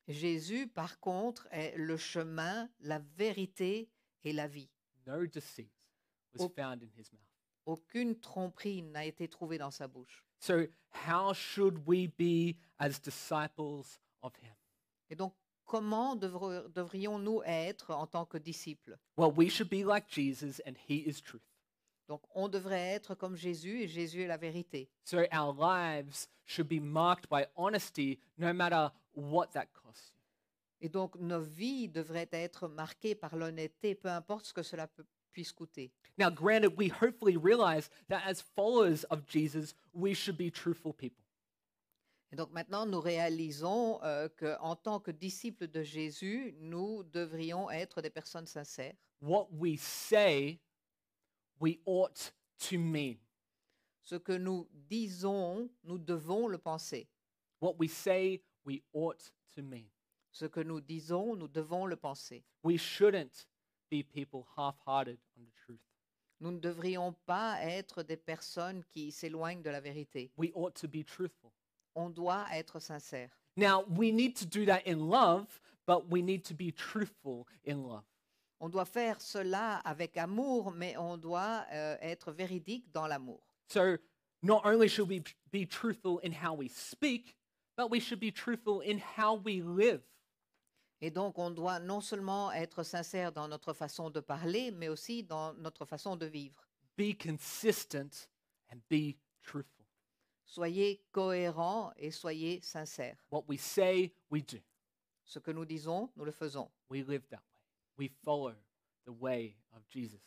[0.07, 3.89] Jésus, par contre, est le chemin, la vérité
[4.27, 4.69] et la vie.
[5.05, 5.69] No deceit
[6.33, 7.21] was found in his mouth.
[7.65, 10.23] Aucune tromperie n'a été trouvée dans sa bouche.
[10.39, 14.53] So, how should we be as disciples of him?
[15.09, 15.33] Et donc,
[15.65, 18.97] comment devre- devrions-nous être en tant que disciples?
[19.17, 21.41] Well, we should be like Jesus, and he is truth.
[22.07, 24.89] Donc, on devrait être comme Jésus et Jésus est la vérité.
[25.03, 30.13] So, our lives should be marked by honesty no matter what that costs.
[30.81, 35.05] Et donc, nos vies devraient être marquées par l'honnêteté, peu importe ce que cela peut-
[35.31, 35.91] puisse coûter.
[36.17, 41.23] Now, granted, we hopefully realize that as followers of Jesus, we should be truthful people.
[42.31, 48.01] Et donc maintenant, nous réalisons euh, qu'en tant que disciples de Jésus, nous devrions être
[48.01, 48.93] des personnes sincères.
[49.21, 50.59] What we say,
[51.59, 52.31] we ought
[52.69, 53.17] to mean.
[54.03, 57.07] Ce que nous disons, nous devons le penser.
[57.61, 59.87] What we say, we ought to mean.
[60.31, 62.43] Ce que nous disons, nous devons le penser.
[62.63, 63.47] We shouldn't
[63.89, 65.79] be people half hearted on the truth.
[66.39, 70.31] Nous ne devrions pas être des personnes qui s'éloignent de la vérité.
[70.37, 71.51] We ought to be truthful.
[71.95, 73.29] On doit être sincère.
[73.55, 75.47] Now, we need to do that in love,
[75.87, 78.03] but we need to be truthful in love.
[78.59, 83.41] On doit faire cela avec amour, mais on doit euh, être véridique dans l'amour.
[83.69, 83.97] So,
[84.43, 87.35] not only should we be truthful in how we speak,
[87.75, 90.01] but we should be truthful in how we live.
[90.99, 95.23] Et donc, on doit non seulement être sincère dans notre façon de parler, mais aussi
[95.23, 96.67] dans notre façon de vivre.
[96.97, 98.29] Be consistent
[98.71, 99.85] and be truthful.
[100.43, 103.17] Soyez cohérents et soyez sincères.
[103.29, 104.57] What we say, we do.
[105.25, 106.69] Ce que nous disons, nous le faisons.
[106.89, 107.61] We live that way.
[107.97, 108.55] We follow
[109.05, 110.21] the way of Jesus.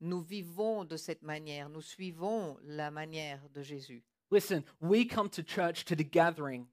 [0.00, 4.02] Nous vivons de cette manière, nous suivons la manière de Jésus.
[4.30, 6.66] Listen, we come to church to the gathering,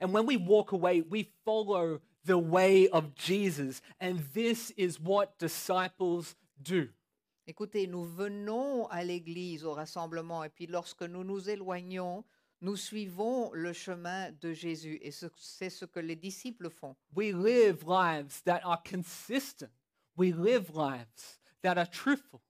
[0.00, 3.80] and when we walk away, we follow the way of Jesus.
[4.00, 6.88] And this is what disciples do.
[7.46, 12.24] Écoutez, nous venons à l'église, au rassemblement, et puis lorsque nous nous éloignons,
[12.60, 14.98] nous suivons le chemin de Jésus.
[15.02, 16.96] Et ce- c'est ce que les disciples font.
[17.14, 19.68] We live lives that are consistent.
[20.16, 22.40] We live lives that are truthful.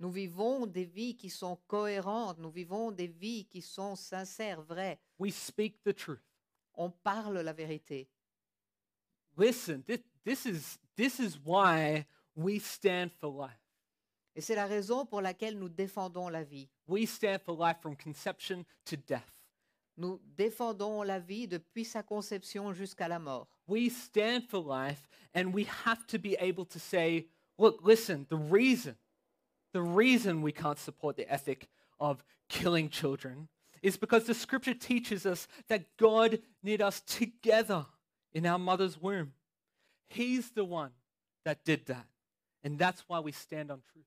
[0.00, 4.98] Nous vivons des vies qui sont cohérentes, nous vivons des vies qui sont sincères, vraies.
[5.20, 6.24] We speak the truth.
[6.74, 8.08] On parle la vérité.
[9.36, 13.58] Listen, this, this, is, this is why we stand for life.
[14.34, 16.68] Et c'est la raison pour laquelle nous défendons la vie.
[16.86, 19.30] We stand for life from conception to death.
[19.98, 23.46] Nous défendons la vie depuis sa conception jusqu'à la mort.
[23.66, 27.26] We stand for life, and we have to be able to say,
[27.58, 28.96] look, listen, the reason,
[29.74, 31.68] the reason we can't support the ethic
[32.00, 33.48] of killing children
[33.82, 37.84] is because the scripture teaches us that God knit us together
[38.34, 39.32] in our mother's womb.
[40.08, 40.92] He's the one
[41.44, 42.06] that did that.
[42.64, 44.06] And that's why we stand on truth.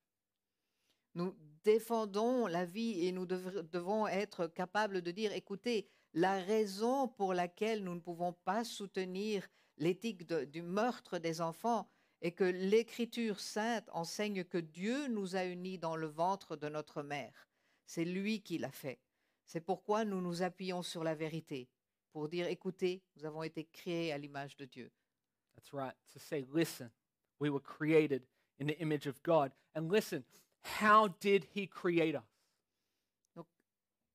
[1.14, 7.34] Nous défendons la vie et nous devons être capables de dire, écoutez, la raison pour
[7.34, 9.48] laquelle nous ne pouvons pas soutenir
[9.78, 11.90] l'éthique du meurtre des enfants
[12.22, 17.04] est que l'Écriture sainte enseigne que Dieu nous a unis dans le ventre de notre
[17.04, 17.48] mère.
[17.86, 19.00] C'est lui qui l'a fait.
[19.46, 21.68] C'est pourquoi nous nous appuyons sur la vérité,
[22.16, 24.90] pour dire, écoutez, nous avons été créés à l'image de Dieu.
[25.54, 25.94] That's right.
[26.14, 26.90] To say, listen,
[27.42, 28.26] we were created
[28.58, 29.52] in the image of God.
[29.76, 30.24] And listen,
[30.80, 32.24] how did He create us?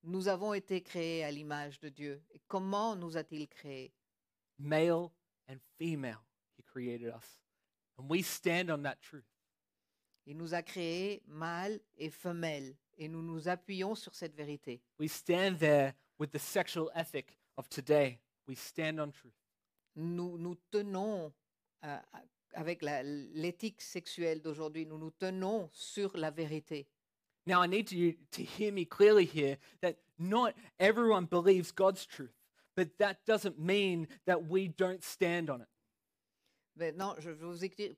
[0.03, 2.23] Nous avons été créés à l'image de Dieu.
[2.33, 3.93] Et comment nous a-t-il créés?
[4.57, 5.11] Male
[5.47, 6.23] and female,
[6.57, 7.39] He created us.
[7.99, 9.29] And we stand on that truth.
[10.25, 12.75] Il nous a créés mâles et femelles.
[12.97, 14.81] Et nous nous appuyons sur cette vérité.
[14.97, 18.19] We stand there with the sexual ethic of today.
[18.47, 19.33] We stand on truth.
[19.95, 21.31] Nous nous tenons
[21.85, 21.97] euh,
[22.55, 24.85] avec la- l'éthique sexuelle d'aujourd'hui.
[24.85, 26.87] Nous nous tenons sur la vérité.
[27.45, 32.33] Now, I need you to hear me clearly here that not everyone believes God's truth,
[32.75, 35.67] but that doesn't mean that we don't stand on it.
[36.77, 37.95] Maintenant, je veux vous écrire-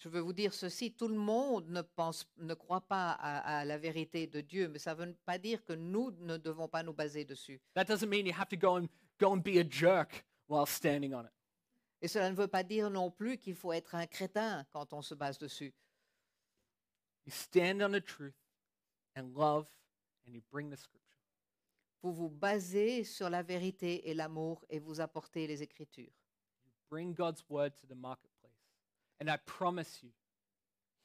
[0.00, 3.64] je veux vous dire ceci, tout le monde ne pense, ne croit pas à, à
[3.66, 6.82] la vérité de Dieu, mais ça ne veut pas dire que nous ne devons pas
[6.82, 7.60] nous baser dessus.
[7.74, 8.88] That doesn't mean you have to go and
[9.18, 11.32] go and be a jerk while standing on it.
[12.00, 15.02] Et cela ne veut pas dire non plus qu'il faut être un crétin quand on
[15.02, 15.74] se base dessus.
[17.26, 18.34] You stand on the truth
[19.14, 19.66] and love,
[20.26, 20.98] and you bring the scripture.
[22.02, 26.14] Vous vous basez sur la vérité et l'amour et vous apportez les Écritures.
[26.64, 27.94] You bring God's word to the.
[29.20, 30.10] And I promise you,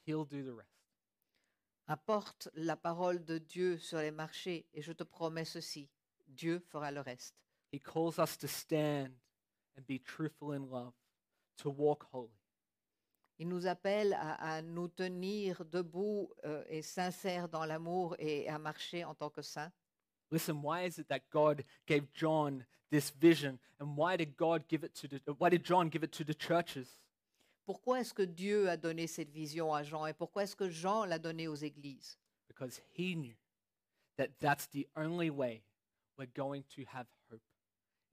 [0.06, 0.70] He'll do the rest.
[1.88, 5.88] Apporte la parole de Dieu sur les marchés et je te promets ceci,
[6.26, 7.34] Dieu fera le reste.
[7.72, 9.12] He calls us to stand
[9.76, 10.94] and be truthful in love,
[11.58, 12.30] to walk holy.
[13.38, 18.58] Il nous appelle à, à nous tenir debout euh, et sincères dans l'amour et à
[18.58, 19.70] marcher en tant que saints.
[20.30, 23.58] Listen, why is it that God gave John this vision?
[23.78, 26.34] And why did God give it to the, why did John give it to the
[26.34, 26.88] churches?
[27.66, 31.04] Pourquoi est-ce que Dieu a donné cette vision à Jean et pourquoi est-ce que Jean
[31.04, 32.16] l'a donnée aux églises?
[32.46, 33.34] Because he knew
[34.16, 35.64] that that's the only way
[36.16, 37.42] we're going to have hope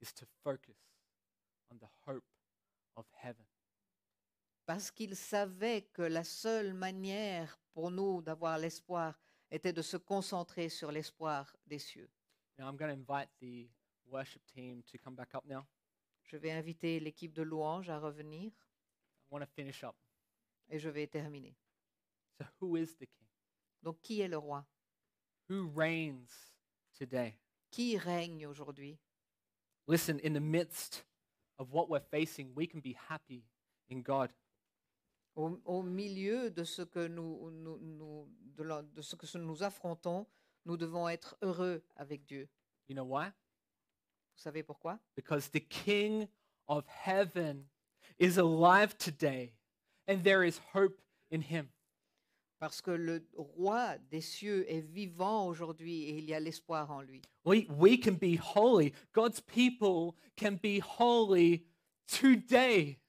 [0.02, 0.76] is to focus
[1.72, 2.26] on the hope
[2.96, 3.46] of heaven.
[4.66, 9.20] Parce qu'il savait que la seule manière pour nous d'avoir l'espoir
[9.52, 12.10] était de se concentrer sur l'espoir des cieux.
[12.58, 13.70] Now I'm going to invite the
[14.08, 15.64] worship team to come back up now.
[16.24, 18.52] Je vais inviter l'équipe de louanges à revenir
[19.32, 19.96] I want to finish up.
[20.70, 21.56] et je vais terminer.
[22.38, 23.28] So who is the king?
[23.84, 24.66] Donc qui est le roi?
[25.50, 26.30] Who reigns
[26.98, 27.38] today?
[27.72, 28.98] Qui règne aujourd'hui?
[29.88, 31.06] Listen, in the midst
[31.60, 33.44] of what we're facing, we can be happy
[33.90, 34.32] in God.
[35.36, 39.64] au, au milieu de ce que nous, nous- nous- de, la- de ce que nous
[39.64, 40.28] affrontons,
[40.66, 42.48] nous devons être heureux avec Dieu.
[42.88, 43.28] You know why?
[44.36, 45.00] Vous savez pourquoi?
[45.16, 46.28] Because the King
[46.68, 47.66] of heaven
[48.20, 49.54] is alive today,
[50.08, 51.00] and there is hope
[51.32, 51.70] in him.
[52.60, 57.02] Parce que le roi des cieux est vivant aujourd'hui et il y a l'espoir en
[57.02, 57.22] lui.
[57.44, 58.94] We, we can be holy.
[59.12, 61.66] God's people can be holy
[62.08, 63.00] today.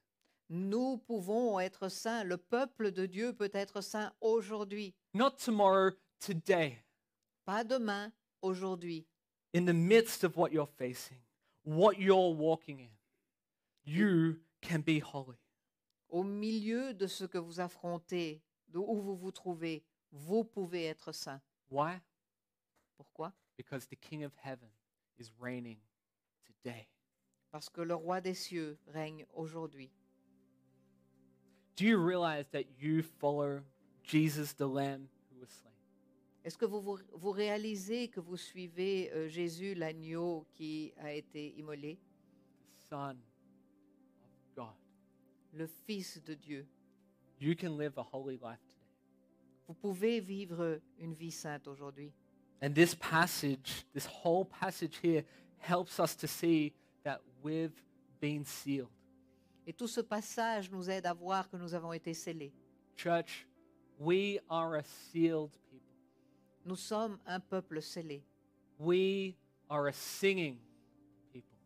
[0.50, 2.24] Nous pouvons être saints.
[2.24, 4.92] Le peuple de Dieu peut être saint aujourd'hui.
[5.14, 6.82] Not tomorrow, today.
[7.46, 9.06] Pas demain, aujourd'hui.
[9.52, 11.18] In the midst of what you're facing,
[11.62, 12.90] what you're walking in,
[13.84, 15.38] you can be holy.
[16.08, 21.12] Au milieu de ce que vous affrontez, de où vous vous trouvez, vous pouvez être
[21.12, 21.40] saint.
[21.70, 22.00] Why?
[22.96, 23.32] Pourquoi?
[23.56, 24.70] Because the King of heaven
[25.18, 25.78] is reigning
[26.44, 26.88] today.
[27.50, 29.90] Parce que le roi des cieux règne aujourd'hui.
[31.76, 33.62] Do you realize that you follow
[34.02, 35.72] Jesus, the Lamb who was slain?
[36.44, 41.56] Est-ce que vous, vous, vous réalisez que vous suivez euh, Jésus, l'agneau qui a été
[41.58, 41.98] immolé,
[42.84, 43.16] The Son.
[45.54, 46.66] Le Fils de Dieu
[47.40, 48.86] You can live a holy life today.
[49.66, 52.12] Vous pouvez vivre une vie sainte aujourd'hui.
[52.62, 55.24] And this passage, this whole passage here,
[55.58, 57.82] helps us to see that we've
[58.20, 58.88] been sealed.
[59.66, 62.52] Et tout ce passage nous aide à voir que nous avons été scellés.
[62.96, 63.46] Church,
[63.98, 65.94] we are a sealed people.
[66.64, 68.22] Nous sommes un peuple scellé.
[68.78, 69.34] We
[69.68, 70.58] are a singing
[71.32, 71.58] people.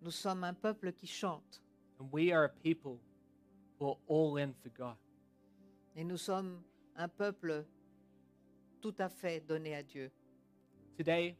[0.00, 1.60] Nous sommes un peuple qui chante.
[1.98, 3.00] And we are a people
[3.78, 4.96] who are all in for God.
[5.94, 6.62] Et nous sommes
[6.96, 7.64] un peuple
[8.80, 10.10] tout à fait donné à Dieu.
[10.96, 11.36] Today,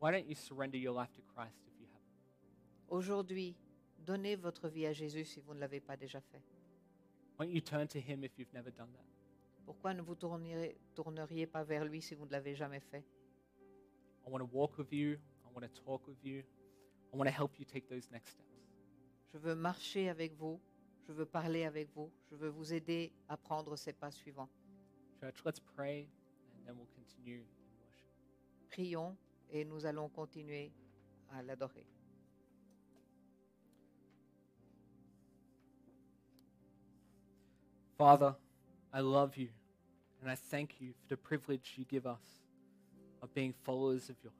[0.00, 2.88] why don't you surrender your life to Christ if you haven't?
[2.88, 3.54] Aujourd'hui,
[4.04, 6.42] donnez votre vie à Jésus si vous ne l'avez pas déjà fait.
[7.38, 9.04] Why don't you turn to Him if you've never done that?
[9.64, 13.04] Pourquoi ne vous tourneriez, tourneriez pas vers lui si vous ne l'avez jamais fait?
[14.26, 15.18] I want to walk with you.
[15.44, 16.42] I want to talk with you.
[17.12, 18.46] I want to help you take those next steps.
[19.32, 20.60] Je veux marcher avec vous,
[21.10, 24.48] je veux parler avec vous, je veux vous aider à prendre ces pas suivants.
[25.18, 26.08] Church, let's pray
[26.54, 28.08] and then we'll continue in worship.
[28.70, 29.16] Prions
[29.50, 30.70] et nous allons continuer
[31.32, 31.84] à l'adorer.
[37.98, 38.36] Father,
[38.94, 39.48] I love you
[40.22, 42.44] and I thank you for the privilege you give us
[43.20, 44.32] of being followers of yours.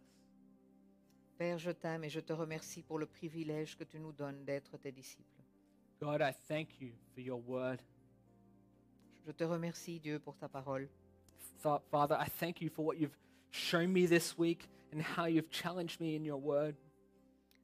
[1.37, 4.79] Père, je t'aime et je te remercie pour le privilège que tu nous donnes d'être
[4.79, 5.39] tes disciples.
[6.01, 7.82] God, I thank you for your word.
[9.26, 10.88] Je te remercie, Dieu, pour ta parole.
[11.59, 13.16] Fa- Father, I thank you for what you've
[13.51, 16.74] shown me this week and how you've challenged me in your word.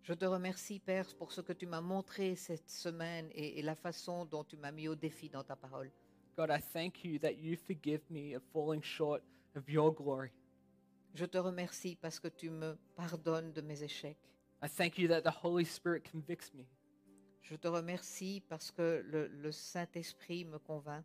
[0.02, 3.74] Je te remercie, Père, pour ce que tu m'as montré cette semaine et, et la
[3.74, 5.90] façon dont tu m'as mis au défi dans ta parole.
[6.36, 9.22] God, I thank you that you forgive me of falling short
[9.56, 10.30] of your glory.
[11.14, 14.18] Je te remercie parce que tu me pardonnes de mes échecs.
[14.62, 16.66] I thank you that the Holy Spirit convicts me.
[17.48, 21.04] Je te remercie parce que le, le Saint-Esprit me convainc.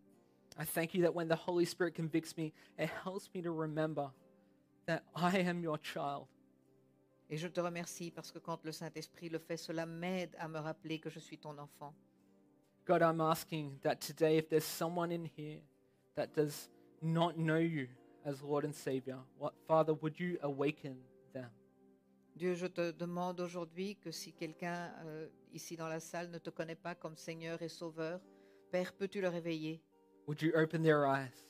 [0.58, 4.10] I thank you that when the Holy Spirit convicts me, it helps me to remember
[4.88, 6.28] that I am your child.
[7.30, 10.60] Et je te remercie parce que quand le Saint-Esprit le fait, cela m'aide à me
[10.60, 11.94] rappeler que je suis ton enfant.
[12.86, 15.60] God, I'm asking that today, if there's someone in here
[16.16, 16.70] that does
[17.02, 17.88] not know you
[18.26, 20.98] as Lord and Savior, what, Father, would you awaken
[21.34, 21.50] them?
[22.36, 26.50] Dieu, je te demande aujourd'hui que si quelqu'un euh, ici dans la salle ne te
[26.50, 28.20] connaît pas comme Seigneur et Sauveur,
[28.72, 29.82] Père, peux-tu le réveiller?
[30.28, 31.46] Would you open their eyes?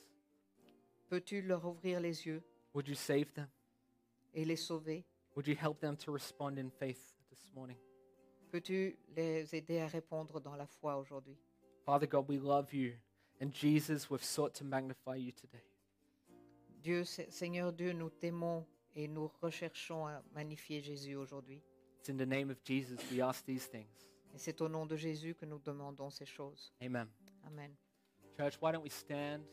[1.08, 2.42] Peux-tu leur ouvrir les yeux?
[2.74, 3.48] Would you save them?
[4.34, 5.04] et les sauver?
[5.36, 7.76] Would you help them to respond in faith this morning?
[8.50, 11.36] Peux-tu les aider à répondre dans la foi aujourd'hui?
[11.84, 12.92] Father God, we love you.
[13.40, 15.62] And Jesus, we've sought to magnify you today.
[16.82, 21.62] Dieu, Se- Seigneur Dieu, nous t'aimons et nous recherchons à magnifier Jésus aujourd'hui.
[21.98, 24.08] It's in the name of Jesus we ask these things.
[24.34, 26.72] Et c'est au nom de Jésus que nous demandons ces choses.
[26.80, 27.08] Amen.
[27.46, 27.74] Amen.
[28.36, 29.44] Church, why don't we stand?